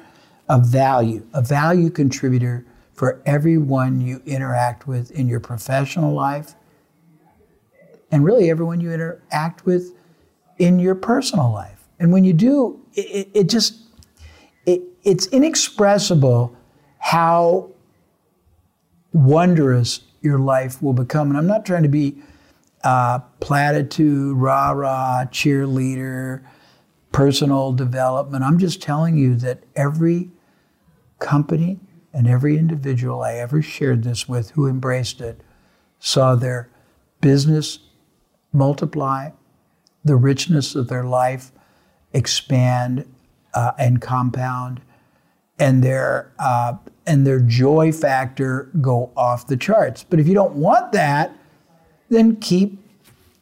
of 0.49 0.67
value, 0.67 1.27
a 1.33 1.43
value 1.43 1.91
contributor 1.91 2.65
for 2.93 3.23
everyone 3.27 4.01
you 4.01 4.23
interact 4.25 4.87
with 4.87 5.11
in 5.11 5.29
your 5.29 5.41
professional 5.41 6.15
life 6.15 6.55
and 8.11 8.25
really 8.25 8.51
everyone 8.51 8.81
you 8.81 8.93
interact 8.93 9.67
with 9.67 9.93
in 10.59 10.79
your 10.79 10.95
personal 10.95 11.53
life. 11.53 11.89
And 11.99 12.13
when 12.13 12.25
you 12.25 12.33
do, 12.33 12.81
it, 12.95 13.29
it 13.35 13.49
just, 13.49 13.75
it, 14.67 14.83
it's 15.03 15.27
inexpressible 15.27 16.57
how 16.99 17.71
wondrous 19.13 20.01
your 20.21 20.39
life 20.39 20.83
will 20.83 20.93
become. 20.93 21.29
And 21.29 21.37
I'm 21.37 21.47
not 21.47 21.67
trying 21.67 21.83
to 21.83 21.89
be 21.89 22.23
uh, 22.85 23.19
platitude, 23.41 24.37
rah 24.37 24.71
rah, 24.71 25.25
cheerleader, 25.27 26.45
personal 27.15 27.73
development. 27.73 28.43
I'm 28.43 28.59
just 28.59 28.83
telling 28.83 29.17
you 29.17 29.37
that 29.37 29.62
every 29.77 30.33
company 31.21 31.79
and 32.12 32.27
every 32.27 32.59
individual 32.59 33.23
I 33.23 33.35
ever 33.35 33.62
shared 33.62 34.03
this 34.03 34.29
with 34.29 34.51
who 34.51 34.67
embraced 34.67 35.21
it 35.21 35.41
saw 36.01 36.35
their 36.35 36.69
business 37.21 37.79
multiply, 38.53 39.31
the 40.05 40.17
richness 40.17 40.75
of 40.75 40.89
their 40.89 41.05
life 41.05 41.53
expand 42.12 43.07
uh, 43.55 43.71
and 43.79 44.03
compound, 44.03 44.81
and 45.57 45.85
their 45.85 46.33
uh, 46.41 46.75
and 47.07 47.25
their 47.25 47.39
joy 47.39 47.93
factor 47.93 48.73
go 48.81 49.12
off 49.17 49.47
the 49.47 49.57
charts. 49.57 50.03
But 50.03 50.19
if 50.19 50.27
you 50.27 50.35
don't 50.35 50.57
want 50.57 50.91
that, 50.91 51.33
then 52.09 52.37
keep 52.41 52.85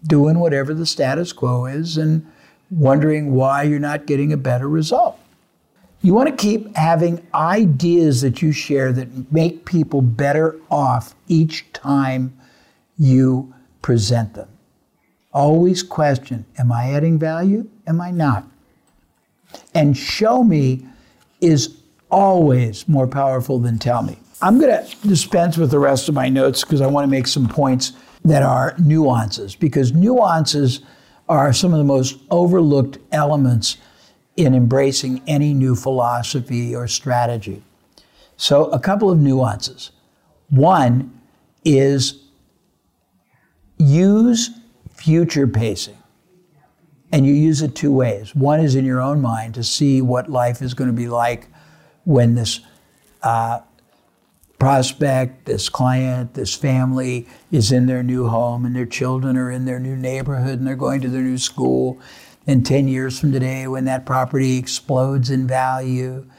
doing 0.07 0.39
whatever 0.39 0.75
the 0.75 0.85
status 0.85 1.33
quo 1.33 1.64
is 1.64 1.97
and 1.97 2.31
wondering 2.73 3.35
why 3.35 3.62
you're 3.62 3.79
not 3.79 4.07
getting 4.07 4.33
a 4.33 4.37
better 4.37 4.68
result. 4.68 5.18
You 6.01 6.14
want 6.14 6.31
to 6.31 6.35
keep 6.35 6.75
having 6.75 7.25
ideas 7.33 8.23
that 8.23 8.43
you 8.43 8.51
share 8.51 8.93
that 8.93 9.33
make 9.33 9.64
people 9.64 10.03
better 10.03 10.59
off 10.70 11.14
each 11.29 11.70
time 11.73 12.37
you 12.99 13.55
present 13.83 14.35
them. 14.35 14.49
Always 15.33 15.83
question 15.83 16.45
Am 16.59 16.73
I 16.73 16.93
adding 16.93 17.18
value? 17.18 17.68
Am 17.87 18.01
I 18.01 18.11
not? 18.11 18.45
And 19.75 19.97
show 19.97 20.43
me 20.43 20.87
is 21.41 21.77
always 22.11 22.89
more 22.89 23.07
powerful 23.07 23.59
than 23.59 23.79
tell 23.79 24.03
me. 24.03 24.18
I'm 24.41 24.59
going 24.59 24.85
to 24.85 25.09
dispense 25.09 25.57
with 25.57 25.70
the 25.70 25.79
rest 25.79 26.09
of 26.09 26.14
my 26.14 26.29
notes 26.29 26.62
because 26.62 26.81
I 26.81 26.87
want 26.87 27.05
to 27.05 27.11
make 27.11 27.27
some 27.27 27.49
points 27.49 27.93
that 28.25 28.43
are 28.43 28.75
nuances, 28.79 29.55
because 29.55 29.93
nuances 29.93 30.81
are 31.39 31.53
some 31.53 31.72
of 31.72 31.78
the 31.78 31.85
most 31.85 32.18
overlooked 32.30 32.99
elements 33.11 33.78
in 34.37 34.55
embracing 34.55 35.22
any 35.26 35.55
new 35.55 35.74
philosophy 35.74 36.74
or 36.74 36.87
strategy. 36.87 37.62
So, 38.37 38.66
a 38.66 38.78
couple 38.78 39.11
of 39.11 39.18
nuances. 39.18 39.91
One 40.49 41.20
is 41.64 42.22
use 43.78 44.51
future 44.95 45.47
pacing. 45.47 45.97
And 47.11 47.26
you 47.26 47.35
use 47.35 47.61
it 47.61 47.74
two 47.74 47.93
ways. 47.93 48.35
One 48.35 48.61
is 48.61 48.74
in 48.74 48.85
your 48.85 49.01
own 49.01 49.20
mind 49.20 49.55
to 49.55 49.64
see 49.64 50.01
what 50.01 50.30
life 50.30 50.62
is 50.62 50.72
going 50.72 50.89
to 50.89 50.97
be 50.97 51.09
like 51.09 51.49
when 52.05 52.35
this 52.35 52.61
uh, 53.22 53.61
prospect, 54.63 55.47
this 55.47 55.69
client, 55.69 56.35
this 56.35 56.55
family 56.55 57.27
is 57.51 57.73
in 57.73 57.87
their 57.87 58.01
new 58.01 58.29
home 58.29 58.65
and 58.65 58.77
their 58.77 58.87
children 58.87 59.37
are 59.37 59.51
in 59.51 59.65
their 59.65 59.81
new 59.81 59.97
neighborhood 59.97 60.57
and 60.57 60.65
they're 60.65 60.77
going 60.77 61.01
to 61.01 61.09
their 61.09 61.21
new 61.21 61.37
school. 61.37 61.99
And 62.47 62.65
10 62.65 62.87
years 62.87 63.19
from 63.19 63.33
today, 63.33 63.67
when 63.67 63.87
that 63.87 64.07
property 64.07 64.59
explodes 64.59 65.31
in 65.31 65.49
value, 65.49 66.31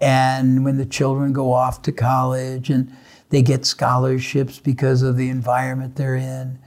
and 0.00 0.64
when 0.64 0.76
the 0.76 0.86
children 0.86 1.32
go 1.32 1.52
off 1.52 1.80
to 1.82 1.92
college 1.92 2.68
and 2.68 2.92
they 3.28 3.42
get 3.42 3.64
scholarships 3.64 4.58
because 4.58 5.02
of 5.02 5.16
the 5.16 5.28
environment 5.28 5.94
they're 5.94 6.16
in, 6.16 6.58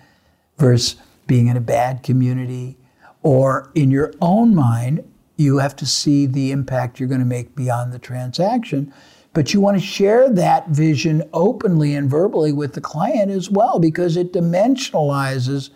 versus 0.58 0.96
being 1.28 1.48
in 1.48 1.58
a 1.58 1.62
bad 1.62 2.04
community 2.04 2.78
or 3.22 3.70
in 3.76 3.92
your 3.92 4.14
own 4.22 4.56
mind, 4.56 5.04
you 5.36 5.58
have 5.58 5.76
to 5.76 5.86
see 5.86 6.26
the 6.26 6.52
impact 6.52 7.02
you're 7.02 7.10
going 7.10 7.20
to 7.20 7.26
make 7.26 7.54
beyond 7.54 7.92
the 7.92 8.00
transaction. 8.00 8.94
But 9.34 9.54
you 9.54 9.62
want 9.62 9.80
to 9.80 9.86
share 9.86 10.30
that 10.30 10.70
vision 10.70 11.24
openly 11.34 11.96
and 11.96 12.10
verbally 12.10 12.52
with 12.52 12.74
the 12.74 12.82
client 12.82 13.32
as 13.32 13.50
well 13.50 13.80
because 13.80 14.18
it 14.18 14.34
dimensionalizes 14.34 15.70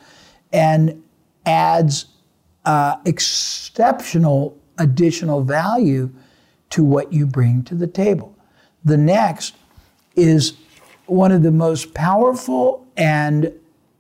and 0.51 1.01
adds 1.45 2.07
uh, 2.65 2.97
exceptional 3.05 4.57
additional 4.77 5.41
value 5.41 6.09
to 6.69 6.83
what 6.83 7.13
you 7.13 7.25
bring 7.25 7.63
to 7.63 7.75
the 7.75 7.87
table. 7.87 8.35
The 8.83 8.97
next 8.97 9.55
is 10.15 10.53
one 11.05 11.31
of 11.31 11.43
the 11.43 11.51
most 11.51 11.93
powerful 11.93 12.85
and 12.97 13.53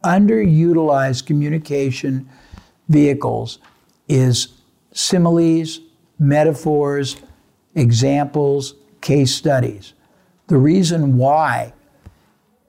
underutilized 0.03 1.25
communication 1.25 2.29
vehicles 2.89 3.59
is 4.07 4.49
similes, 4.91 5.79
metaphors, 6.19 7.17
examples, 7.73 8.75
case 9.05 9.35
studies. 9.35 9.93
The 10.47 10.57
reason 10.57 11.15
why 11.17 11.73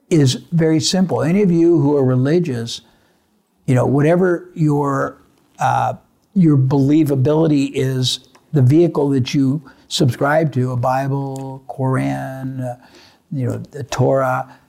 is 0.09 0.35
very 0.51 0.79
simple. 0.79 1.23
Any 1.23 1.41
of 1.41 1.51
you 1.51 1.81
who 1.81 1.97
are 1.97 2.05
religious, 2.05 2.81
you 3.65 3.73
know, 3.73 3.85
whatever 3.85 4.49
your 4.53 5.17
uh, 5.59 5.95
your 6.35 6.55
believability 6.55 7.71
is, 7.73 8.29
the 8.53 8.61
vehicle 8.61 9.09
that 9.09 9.33
you 9.33 9.67
subscribe 9.87 10.53
to, 10.53 10.71
a 10.71 10.77
Bible, 10.77 11.63
Quran, 11.67 12.61
uh, 12.63 12.85
you 13.31 13.47
know, 13.47 13.57
the 13.57 13.83
Torah, 13.83 14.59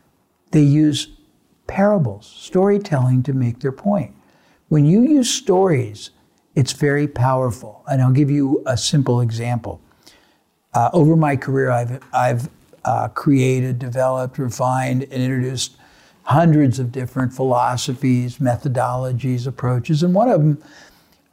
they 0.53 0.63
use 0.63 1.09
parables, 1.67 2.27
storytelling 2.27 3.23
to 3.25 3.35
make 3.35 3.61
their 3.61 3.73
point. 3.73 4.15
When 4.69 4.87
you 4.87 5.03
use 5.03 5.29
stories, 5.29 6.11
it's 6.55 6.73
very 6.73 7.07
powerful. 7.07 7.85
And 7.87 8.01
I'll 8.01 8.13
give 8.13 8.31
you 8.31 8.63
a 8.65 8.79
simple 8.79 9.21
example. 9.21 9.83
Uh, 10.75 10.91
over 10.93 11.17
my 11.17 11.37
career, 11.37 11.71
I've, 11.71 12.03
I've 12.13 12.49
uh, 12.85 13.09
created, 13.09 13.79
developed, 13.79 14.39
refined, 14.39 15.03
and 15.05 15.23
introduced 15.23 15.77
hundreds 16.25 16.79
of 16.79 16.93
different 16.93 17.33
philosophies, 17.33 18.39
methodologies, 18.39 19.47
approaches. 19.47 20.03
And 20.03 20.15
one 20.15 20.29
of 20.29 20.41
them, 20.41 20.63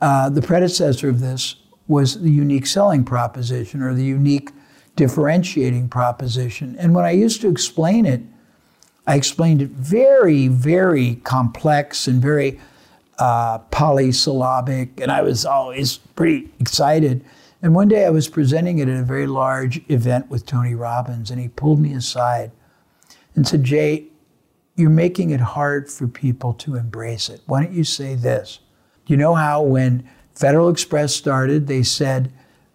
uh, 0.01 0.29
the 0.29 0.41
predecessor 0.41 1.09
of 1.09 1.19
this, 1.19 1.55
was 1.87 2.21
the 2.21 2.31
unique 2.31 2.65
selling 2.65 3.03
proposition 3.03 3.81
or 3.81 3.93
the 3.93 4.03
unique 4.03 4.51
differentiating 4.95 5.89
proposition. 5.89 6.75
And 6.79 6.95
when 6.95 7.05
I 7.05 7.11
used 7.11 7.41
to 7.41 7.49
explain 7.49 8.05
it, 8.05 8.21
I 9.05 9.15
explained 9.15 9.61
it 9.61 9.69
very, 9.69 10.47
very 10.47 11.15
complex 11.15 12.07
and 12.07 12.21
very 12.21 12.59
uh, 13.19 13.59
polysyllabic, 13.59 14.99
and 14.99 15.11
I 15.11 15.21
was 15.21 15.45
always 15.45 15.97
pretty 15.97 16.49
excited. 16.59 17.23
And 17.65 17.73
one 17.73 17.87
day 17.87 18.05
I 18.05 18.11
was 18.11 18.27
presenting 18.27 18.77
it 18.77 18.87
at 18.87 18.99
a 18.99 19.03
very 19.03 19.25
large 19.25 19.81
event 19.89 20.29
with 20.29 20.45
Tony 20.45 20.75
Robbins, 20.75 21.31
and 21.31 21.41
he 21.41 21.47
pulled 21.47 21.79
me 21.79 21.93
aside 21.93 22.51
and 23.33 23.47
said, 23.47 23.63
Jay, 23.63 24.09
you're 24.75 24.91
making 24.91 25.31
it 25.31 25.39
hard 25.39 25.89
for 25.89 26.07
people 26.07 26.53
to 26.53 26.75
embrace 26.75 27.27
it. 27.27 27.41
Why 27.47 27.63
don't 27.63 27.73
you 27.73 27.83
say 27.83 28.13
this? 28.13 28.59
You 29.07 29.17
know 29.17 29.33
how 29.33 29.63
when 29.63 30.07
Federal 30.35 30.69
Express 30.69 31.15
started, 31.15 31.65
they 31.65 31.81
said 31.81 32.31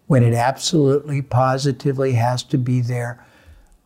when 0.07 0.23
it 0.23 0.33
absolutely 0.33 1.21
positively 1.21 2.11
has 2.15 2.43
to 2.43 2.57
be 2.57 2.81
there 2.81 3.25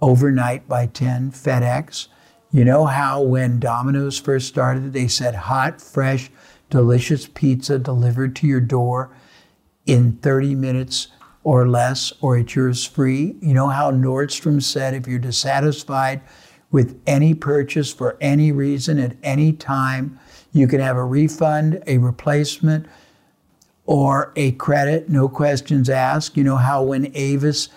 overnight 0.02 0.68
by 0.68 0.88
10 0.88 1.34
FedEx? 1.34 2.08
You 2.50 2.66
know 2.66 2.88
how 2.88 3.22
when 3.22 3.60
Domino's 3.60 4.20
first 4.20 4.48
started, 4.48 4.94
they 4.94 5.08
said 5.08 5.36
hot, 5.36 5.80
fresh, 5.80 6.32
delicious 6.72 7.28
pizza 7.28 7.78
delivered 7.78 8.36
to 8.38 8.48
your 8.48 8.60
door 8.60 9.16
in 9.86 10.14
30 10.18 10.56
minutes 10.56 11.10
or 11.44 11.68
less, 11.68 12.12
or 12.22 12.38
it's 12.38 12.56
yours 12.56 12.86
free. 12.86 13.36
You 13.40 13.54
know 13.54 13.68
how 13.68 13.92
Nordstrom 13.92 14.62
said 14.62 14.94
if 14.94 15.08
you're 15.08 15.20
dissatisfied 15.20 16.22
with 16.72 17.00
any 17.06 17.34
purchase 17.34 17.94
for 17.94 18.18
any 18.20 18.52
reason 18.52 19.00
at 19.00 19.16
any 19.22 19.54
time, 19.54 20.20
you 20.52 20.68
can 20.68 20.80
have 20.80 20.98
a 20.98 21.06
refund, 21.06 21.84
a 21.86 22.00
replacement, 22.00 22.88
or 23.86 24.34
a 24.36 24.54
credit, 24.54 25.10
no 25.10 25.30
questions 25.30 25.90
asked. 25.90 26.36
You 26.36 26.44
know 26.44 26.56
how 26.56 26.82
when 26.82 27.12
Avis 27.16 27.70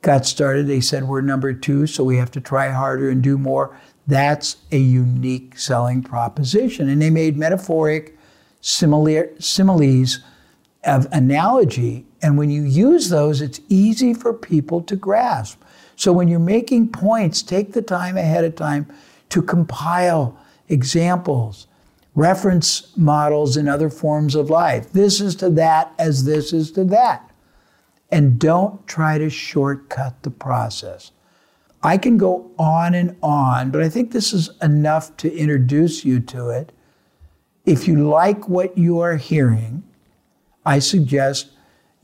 got 0.00 0.26
started, 0.26 0.66
they 0.66 0.80
said 0.80 1.04
we're 1.04 1.20
number 1.20 1.52
two, 1.52 1.86
so 1.86 2.02
we 2.02 2.16
have 2.16 2.32
to 2.32 2.40
try 2.40 2.70
harder 2.70 3.08
and 3.08 3.22
do 3.22 3.38
more. 3.38 3.78
That's 4.06 4.56
a 4.72 4.78
unique 4.78 5.56
selling 5.56 6.02
proposition. 6.02 6.88
And 6.88 7.00
they 7.00 7.10
made 7.10 7.36
metaphoric 7.36 8.18
similes 8.60 10.18
of 10.84 11.06
analogy. 11.12 12.06
And 12.20 12.38
when 12.38 12.50
you 12.50 12.62
use 12.62 13.08
those, 13.08 13.40
it's 13.40 13.60
easy 13.68 14.14
for 14.14 14.32
people 14.32 14.82
to 14.82 14.96
grasp. 14.96 15.62
So 15.96 16.12
when 16.12 16.28
you're 16.28 16.40
making 16.40 16.88
points, 16.88 17.42
take 17.42 17.72
the 17.72 17.82
time 17.82 18.16
ahead 18.16 18.44
of 18.44 18.56
time 18.56 18.86
to 19.28 19.42
compile 19.42 20.36
examples, 20.68 21.66
reference 22.14 22.96
models 22.96 23.56
in 23.56 23.68
other 23.68 23.90
forms 23.90 24.34
of 24.34 24.50
life. 24.50 24.92
This 24.92 25.20
is 25.20 25.36
to 25.36 25.50
that 25.50 25.92
as 25.98 26.24
this 26.24 26.52
is 26.52 26.70
to 26.72 26.84
that. 26.84 27.30
And 28.10 28.38
don't 28.38 28.86
try 28.86 29.18
to 29.18 29.30
shortcut 29.30 30.22
the 30.22 30.30
process. 30.30 31.12
I 31.82 31.98
can 31.98 32.16
go 32.16 32.50
on 32.58 32.94
and 32.94 33.16
on, 33.22 33.70
but 33.70 33.82
I 33.82 33.88
think 33.88 34.12
this 34.12 34.32
is 34.32 34.50
enough 34.60 35.16
to 35.18 35.34
introduce 35.34 36.04
you 36.04 36.20
to 36.20 36.50
it. 36.50 36.72
If 37.64 37.88
you 37.88 38.08
like 38.08 38.48
what 38.48 38.76
you 38.76 39.00
are 39.00 39.16
hearing, 39.16 39.82
I 40.64 40.78
suggest 40.78 41.50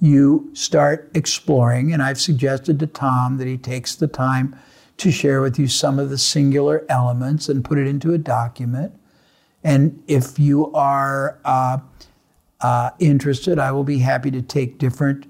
you 0.00 0.50
start 0.52 1.11
exploring, 1.14 1.92
and 1.92 2.02
I've 2.02 2.20
suggested 2.20 2.78
to 2.80 2.86
Tom 2.86 3.38
that 3.38 3.46
he 3.46 3.56
takes 3.56 3.94
the 3.94 4.06
time 4.06 4.59
to 4.98 5.11
share 5.11 5.40
with 5.40 5.59
you 5.59 5.68
some 5.68 5.98
of 5.98 6.11
the 6.11 6.18
singular 6.18 6.84
elements 6.88 7.48
and 7.48 7.64
put 7.64 7.78
it 7.78 7.86
into 7.86 8.12
a 8.12 8.18
document. 8.18 8.92
And 9.64 10.02
if 10.06 10.38
you 10.38 10.72
are 10.72 11.38
uh, 11.44 11.78
uh, 12.61 12.90
interested, 12.98 13.59
I 13.59 13.72
will 13.72 13.84
be 13.84 13.98
happy 13.98 14.30
to 14.32 14.42
take 14.42 14.78
different 14.78 15.26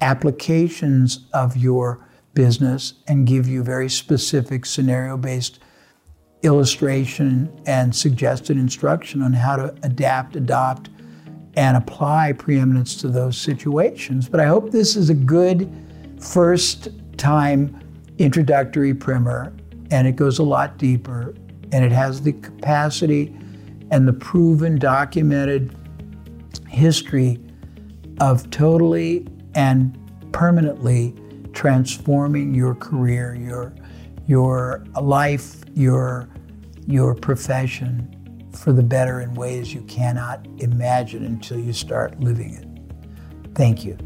applications 0.00 1.26
of 1.32 1.56
your 1.56 2.06
business 2.34 2.94
and 3.06 3.26
give 3.26 3.46
you 3.46 3.62
very 3.62 3.88
specific 3.88 4.66
scenario 4.66 5.16
based 5.16 5.60
illustration 6.42 7.50
and 7.64 7.94
suggested 7.94 8.58
instruction 8.58 9.22
on 9.22 9.32
how 9.32 9.56
to 9.56 9.74
adapt, 9.82 10.36
adopt, 10.36 10.90
and 11.56 11.76
apply 11.76 12.32
preeminence 12.32 12.96
to 12.96 13.08
those 13.08 13.36
situations. 13.36 14.28
But 14.28 14.40
I 14.40 14.46
hope 14.46 14.70
this 14.70 14.96
is 14.96 15.10
a 15.10 15.14
good 15.14 15.72
first 16.20 16.88
time 17.16 17.80
introductory 18.18 18.94
primer, 18.94 19.52
and 19.90 20.06
it 20.06 20.16
goes 20.16 20.38
a 20.38 20.42
lot 20.42 20.78
deeper, 20.78 21.34
and 21.72 21.84
it 21.84 21.92
has 21.92 22.22
the 22.22 22.32
capacity 22.32 23.36
and 23.90 24.08
the 24.08 24.12
proven, 24.12 24.78
documented 24.78 25.76
history 26.68 27.38
of 28.20 28.50
totally 28.50 29.26
and 29.54 29.98
permanently 30.32 31.14
transforming 31.52 32.54
your 32.54 32.74
career, 32.74 33.34
your 33.34 33.72
your 34.26 34.84
life, 35.00 35.62
your 35.74 36.28
your 36.86 37.14
profession 37.14 38.23
for 38.56 38.72
the 38.72 38.82
better 38.82 39.20
in 39.20 39.34
ways 39.34 39.74
you 39.74 39.82
cannot 39.82 40.46
imagine 40.58 41.24
until 41.24 41.58
you 41.58 41.72
start 41.72 42.18
living 42.20 42.54
it. 42.54 43.54
Thank 43.54 43.84
you. 43.84 43.96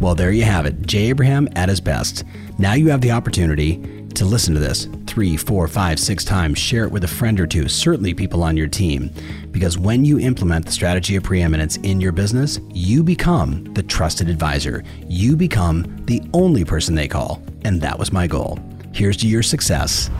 Well, 0.00 0.14
there 0.14 0.30
you 0.30 0.44
have 0.44 0.64
it. 0.64 0.86
Jay 0.86 1.06
Abraham 1.08 1.48
at 1.56 1.68
his 1.68 1.80
best. 1.80 2.24
Now 2.58 2.74
you 2.74 2.88
have 2.90 3.00
the 3.00 3.10
opportunity 3.10 4.06
to 4.14 4.24
listen 4.24 4.54
to 4.54 4.60
this 4.60 4.88
three, 5.06 5.36
four, 5.36 5.66
five, 5.66 5.98
six 5.98 6.24
times. 6.24 6.58
Share 6.58 6.84
it 6.84 6.92
with 6.92 7.04
a 7.04 7.08
friend 7.08 7.40
or 7.40 7.46
two, 7.46 7.68
certainly 7.68 8.14
people 8.14 8.42
on 8.42 8.56
your 8.56 8.68
team. 8.68 9.10
Because 9.50 9.78
when 9.78 10.04
you 10.04 10.20
implement 10.20 10.66
the 10.66 10.72
strategy 10.72 11.16
of 11.16 11.24
preeminence 11.24 11.76
in 11.78 12.00
your 12.00 12.12
business, 12.12 12.60
you 12.72 13.02
become 13.02 13.64
the 13.74 13.82
trusted 13.82 14.28
advisor. 14.28 14.84
You 15.08 15.36
become 15.36 16.04
the 16.06 16.22
only 16.32 16.64
person 16.64 16.94
they 16.94 17.08
call. 17.08 17.42
And 17.64 17.80
that 17.80 17.98
was 17.98 18.12
my 18.12 18.26
goal. 18.26 18.60
Here's 18.92 19.16
to 19.18 19.28
your 19.28 19.42
success. 19.42 20.10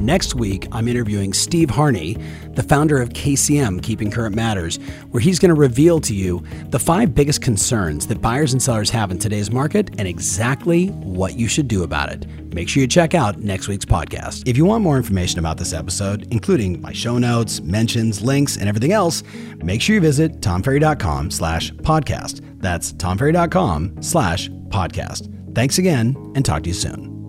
Next 0.00 0.34
week, 0.34 0.66
I'm 0.72 0.88
interviewing 0.88 1.34
Steve 1.34 1.68
Harney, 1.68 2.16
the 2.54 2.62
founder 2.62 3.02
of 3.02 3.10
KCM, 3.10 3.82
Keeping 3.82 4.10
Current 4.10 4.34
Matters, 4.34 4.78
where 5.10 5.20
he's 5.20 5.38
going 5.38 5.50
to 5.50 5.54
reveal 5.54 6.00
to 6.00 6.14
you 6.14 6.42
the 6.70 6.78
five 6.78 7.14
biggest 7.14 7.42
concerns 7.42 8.06
that 8.06 8.22
buyers 8.22 8.54
and 8.54 8.62
sellers 8.62 8.88
have 8.90 9.10
in 9.10 9.18
today's 9.18 9.50
market 9.50 9.90
and 9.98 10.08
exactly 10.08 10.86
what 10.86 11.38
you 11.38 11.48
should 11.48 11.68
do 11.68 11.82
about 11.82 12.10
it. 12.10 12.26
Make 12.54 12.68
sure 12.68 12.80
you 12.80 12.86
check 12.86 13.14
out 13.14 13.40
next 13.40 13.68
week's 13.68 13.84
podcast. 13.84 14.42
If 14.46 14.56
you 14.56 14.64
want 14.64 14.82
more 14.82 14.96
information 14.96 15.38
about 15.38 15.58
this 15.58 15.74
episode, 15.74 16.26
including 16.30 16.80
my 16.80 16.92
show 16.92 17.18
notes, 17.18 17.60
mentions, 17.60 18.22
links, 18.22 18.56
and 18.56 18.70
everything 18.70 18.92
else, 18.92 19.22
make 19.58 19.82
sure 19.82 19.94
you 19.94 20.00
visit 20.00 20.40
tomferry.com 20.40 21.30
slash 21.30 21.72
podcast. 21.72 22.40
That's 22.58 22.92
tomferry.com 22.94 24.02
slash 24.02 24.48
podcast. 24.68 25.54
Thanks 25.54 25.76
again 25.76 26.16
and 26.34 26.42
talk 26.44 26.62
to 26.62 26.70
you 26.70 26.74
soon. 26.74 27.19